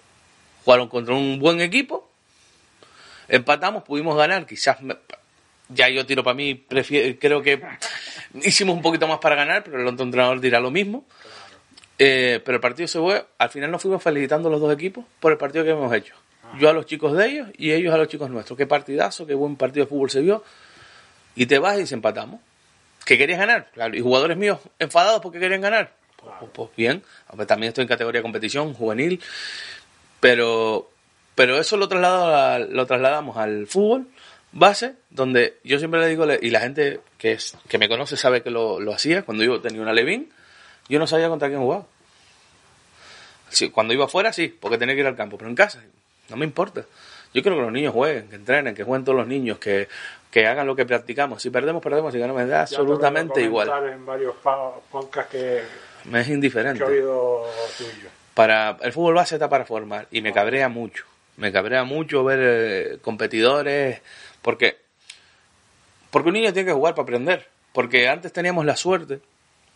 [0.64, 2.08] jugaron contra un buen equipo,
[3.28, 4.78] empatamos, pudimos ganar, quizás
[5.74, 7.61] ya yo tiro para mí, prefiero, creo que
[8.43, 11.05] hicimos un poquito más para ganar, pero el otro entrenador dirá lo mismo.
[12.03, 15.32] Eh, pero el partido se fue, al final nos fuimos felicitando los dos equipos por
[15.32, 16.15] el partido que hemos hecho.
[16.59, 18.57] Yo a los chicos de ellos y ellos a los chicos nuestros.
[18.57, 20.43] Qué partidazo, qué buen partido de fútbol se vio.
[21.36, 22.41] Y te vas y se empatamos.
[23.05, 23.69] ¿Que querías ganar?
[23.72, 23.95] Claro.
[23.95, 25.93] ¿Y jugadores míos enfadados porque querían ganar?
[26.17, 27.03] Pues, pues, pues bien.
[27.47, 29.22] también estoy en categoría de competición, juvenil.
[30.19, 30.89] Pero,
[31.36, 34.07] pero eso lo, trasladado lo trasladamos al fútbol
[34.52, 38.41] base, donde yo siempre le digo, y la gente que, es, que me conoce sabe
[38.41, 40.32] que lo, lo hacía, cuando yo tenía una Levín,
[40.89, 41.86] yo no sabía contra quién jugaba.
[43.72, 45.82] cuando iba afuera sí, porque tenía que ir al campo, pero en casa
[46.30, 46.86] no me importa.
[47.34, 49.88] Yo quiero que los niños jueguen, que entrenen, que jueguen todos los niños, que,
[50.36, 51.41] hagan lo que practicamos.
[51.41, 53.70] Si perdemos, perdemos, si ganamos, me da absolutamente igual.
[53.88, 54.36] en varios
[55.30, 55.62] que
[56.06, 56.84] me es indiferente.
[58.34, 61.06] Para el fútbol base está para formar y me cabrea mucho.
[61.38, 64.02] Me cabrea mucho ver eh, competidores
[64.42, 64.78] porque
[66.12, 67.48] porque un niño tiene que jugar para aprender.
[67.74, 69.22] Porque antes teníamos la suerte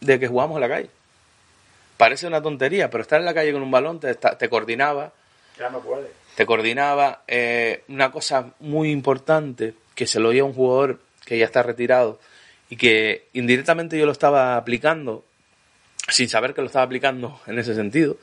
[0.02, 0.90] de que jugamos en la calle.
[1.98, 5.14] Parece una tontería, pero estar en la calle con un balón te, te coordinaba.
[5.58, 6.12] Ya no puede.
[6.36, 7.24] Te coordinaba.
[7.26, 11.64] Eh, una cosa muy importante que se lo oía a un jugador que ya está
[11.64, 12.20] retirado
[12.70, 15.24] y que indirectamente yo lo estaba aplicando
[16.10, 18.18] sin saber que lo estaba aplicando en ese sentido,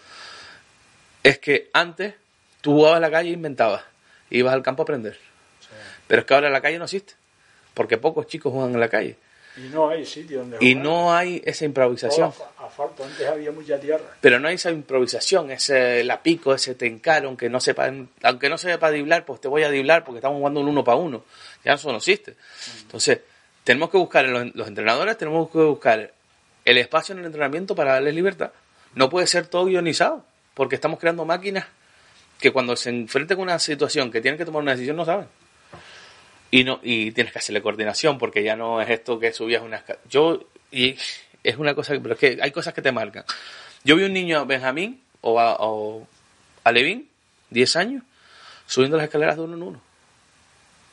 [1.22, 2.14] es que antes
[2.60, 3.82] tú jugabas en la calle e inventabas,
[4.30, 5.18] ibas al campo a aprender.
[6.06, 7.14] Pero es que ahora la calle no existe,
[7.74, 9.16] porque pocos chicos juegan en la calle.
[9.56, 12.32] Y no hay sitio donde Y no hay esa improvisación.
[12.58, 14.04] Asfalto, antes había mucha tierra.
[14.20, 17.92] Pero no hay esa improvisación, ese la pico, ese tencaro, aunque no sepa,
[18.22, 20.96] aunque no sepa diblar, pues te voy a diblar porque estamos jugando un uno para
[20.96, 21.24] uno.
[21.64, 22.34] Ya eso no existe.
[22.80, 23.20] Entonces,
[23.62, 26.12] tenemos que buscar en los, entrenadores, tenemos que buscar
[26.64, 28.52] el espacio en el entrenamiento para darles libertad.
[28.94, 30.24] No puede ser todo guionizado,
[30.54, 31.66] porque estamos creando máquinas
[32.40, 35.26] que cuando se enfrenten con una situación que tienen que tomar una decisión no saben
[36.52, 39.82] y no y tienes que hacerle coordinación porque ya no es esto que subías una
[40.08, 40.96] yo y
[41.42, 43.24] es una cosa pero es que hay cosas que te marcan.
[43.82, 46.06] Yo vi un niño Benjamín o a, o
[46.62, 47.08] a Levin
[47.50, 48.04] 10 años
[48.66, 49.82] subiendo las escaleras de uno en uno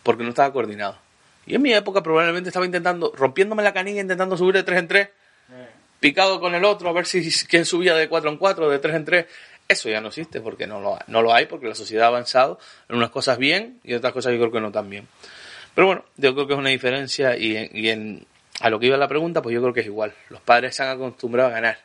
[0.02, 0.98] porque no estaba coordinado.
[1.46, 4.88] Y en mi época probablemente estaba intentando rompiéndome la canilla intentando subir de 3 en
[4.88, 5.10] 3
[6.00, 8.96] picado con el otro a ver si quién subía de 4 en 4 de 3
[8.96, 9.26] en 3
[9.68, 12.60] eso ya no existe porque no lo, no lo hay porque la sociedad ha avanzado
[12.88, 15.06] en unas cosas bien y otras cosas yo creo que no tan bien
[15.80, 17.56] pero bueno, yo creo que es una diferencia y,
[17.88, 18.26] en,
[18.60, 20.14] a lo que iba la pregunta, pues yo creo que es igual.
[20.28, 21.80] Los padres se han acostumbrado a ganar.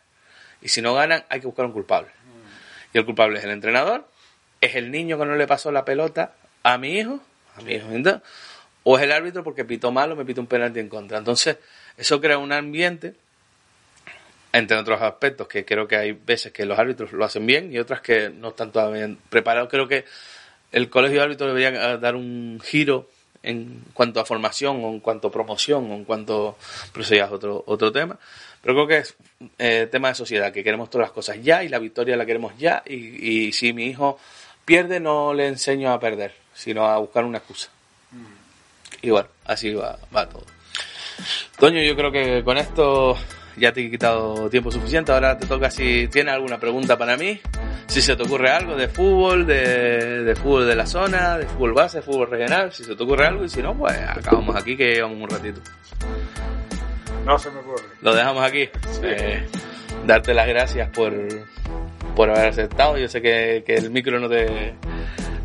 [0.60, 2.10] Y si no ganan, hay que buscar un culpable.
[2.92, 4.04] Y el culpable es el entrenador,
[4.60, 6.34] es el niño que no le pasó la pelota
[6.64, 7.20] a mi hijo,
[7.54, 7.86] a mi hijo,
[8.82, 11.18] o es el árbitro porque pitó mal o me pitó un penalti en contra.
[11.18, 11.58] Entonces,
[11.96, 13.14] eso crea un ambiente,
[14.52, 17.78] entre otros aspectos, que creo que hay veces que los árbitros lo hacen bien y
[17.78, 19.68] otras que no están todavía preparados.
[19.70, 20.04] Creo que
[20.72, 23.08] el colegio de árbitros debería dar un giro
[23.44, 26.56] en cuanto a formación o en cuanto a promoción o en cuanto
[26.92, 28.18] pero eso ya es otro otro tema.
[28.62, 29.14] Pero creo que es
[29.58, 32.56] eh, tema de sociedad que queremos todas las cosas ya y la victoria la queremos
[32.58, 34.18] ya y, si mi hijo
[34.64, 37.68] pierde no le enseño a perder sino a buscar una excusa.
[39.02, 40.44] Y bueno así va, va todo.
[41.58, 43.16] Toño yo creo que con esto
[43.56, 45.12] ya te he quitado tiempo suficiente.
[45.12, 47.40] Ahora te toca si tienes alguna pregunta para mí
[47.94, 51.98] si se te ocurre algo de fútbol, de, fútbol de la zona, de fútbol base,
[51.98, 54.94] de fútbol regional, si se te ocurre algo y si no, pues acabamos aquí que
[54.94, 55.60] llevamos un ratito.
[57.24, 57.84] No se me ocurre.
[58.02, 58.68] Lo dejamos aquí.
[59.00, 59.46] Eh,
[60.08, 61.14] darte las gracias por,
[62.16, 62.98] por haber aceptado.
[62.98, 64.74] Yo sé que, que el micro no te,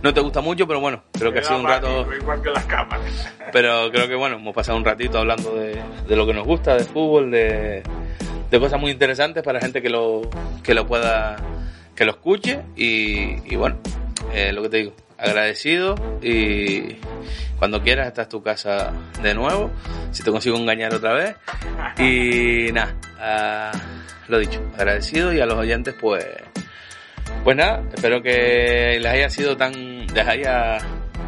[0.01, 2.07] no te gusta mucho, pero bueno, creo que ha sido un rato.
[2.11, 3.31] Igual que las cámaras.
[3.51, 6.73] Pero creo que bueno, hemos pasado un ratito hablando de, de lo que nos gusta,
[6.73, 7.83] de fútbol, de,
[8.49, 10.27] de cosas muy interesantes para gente que lo,
[10.63, 11.35] que lo pueda,
[11.99, 13.77] que lo escuche y, bueno,
[14.53, 16.95] lo que te digo, agradecido y
[17.57, 19.69] cuando quieras esta es tu casa de nuevo,
[20.13, 21.35] si te consigo engañar otra vez
[21.97, 23.71] y nada, ah,
[24.29, 26.25] lo dicho, agradecido y a los oyentes pues
[27.43, 30.77] pues nada, espero que les haya sido tan, les haya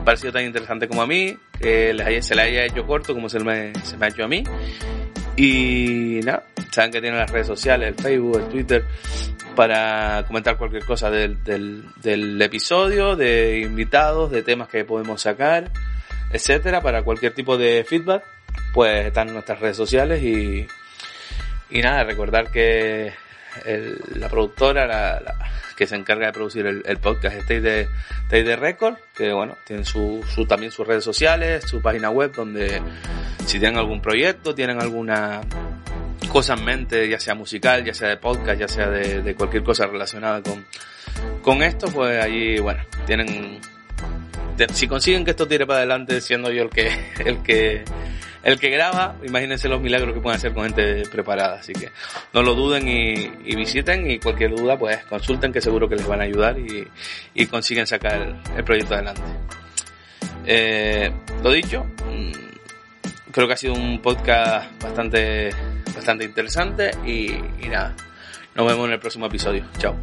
[0.06, 3.28] parecido tan interesante como a mí, que les haya, se les haya hecho corto como
[3.28, 4.46] se me, se me ha hecho a mí.
[5.36, 8.86] Y nada, saben que tienen las redes sociales, el Facebook, el Twitter,
[9.56, 15.72] para comentar cualquier cosa del, del, episodio, de invitados, de temas que podemos sacar,
[16.32, 18.24] etcétera, para cualquier tipo de feedback,
[18.74, 20.68] pues están en nuestras redes sociales y,
[21.70, 23.14] y nada, recordar que
[23.66, 25.22] el, la productora,
[25.76, 27.88] que se encarga de producir el, el podcast Stay de,
[28.26, 32.32] Stay de Record, que bueno, tienen su, su, también sus redes sociales, su página web,
[32.34, 32.82] donde
[33.46, 35.42] si tienen algún proyecto, tienen alguna
[36.32, 39.86] cosa en mente, ya sea musical, ya sea de podcast, ya sea de, cualquier cosa
[39.88, 40.66] relacionada con,
[41.42, 43.60] con esto, pues allí, bueno, tienen,
[44.74, 46.90] si consiguen que esto tire para adelante, siendo yo el que,
[47.26, 47.84] el que,
[48.44, 51.60] el que graba, imagínense los milagros que pueden hacer con gente preparada.
[51.60, 51.90] Así que
[52.34, 56.22] no lo duden y, visiten y cualquier duda pues consulten que seguro que les van
[56.22, 59.22] a ayudar y, consiguen sacar el, el proyecto adelante.
[60.46, 61.12] Eh,
[61.44, 62.32] lo dicho, mm,
[63.32, 65.50] creo que ha sido un podcast bastante,
[65.94, 67.32] bastante interesante y,
[67.64, 67.96] y nada,
[68.56, 69.66] nos vemos en el próximo episodio.
[69.78, 69.96] Chao.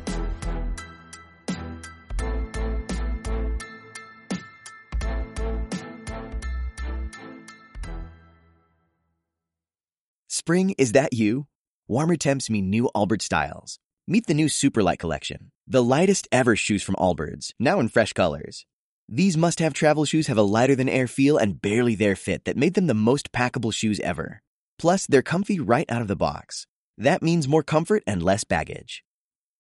[10.49, 11.47] Spring, is that you?
[11.87, 13.79] Warmer temps mean new Allbirds styles.
[14.07, 18.65] Meet the new Superlight collection, the lightest ever shoes from Allbirds, now in fresh colors.
[19.07, 22.47] These must have travel shoes have a lighter than air feel and barely there fit
[22.47, 24.41] that made them the most packable shoes ever.
[24.79, 26.67] Plus, they're comfy right out of the box.
[26.97, 29.05] That means more comfort and less baggage.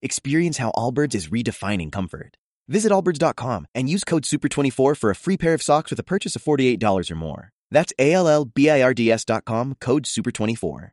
[0.02, 2.36] Experience how Allbirds is redefining comfort.
[2.68, 6.36] Visit allbirds.com and use code SUPER24 for a free pair of socks with a purchase
[6.36, 7.50] of $48 or more.
[7.70, 10.90] That's A L L B I R D S dot com, code SUPER24.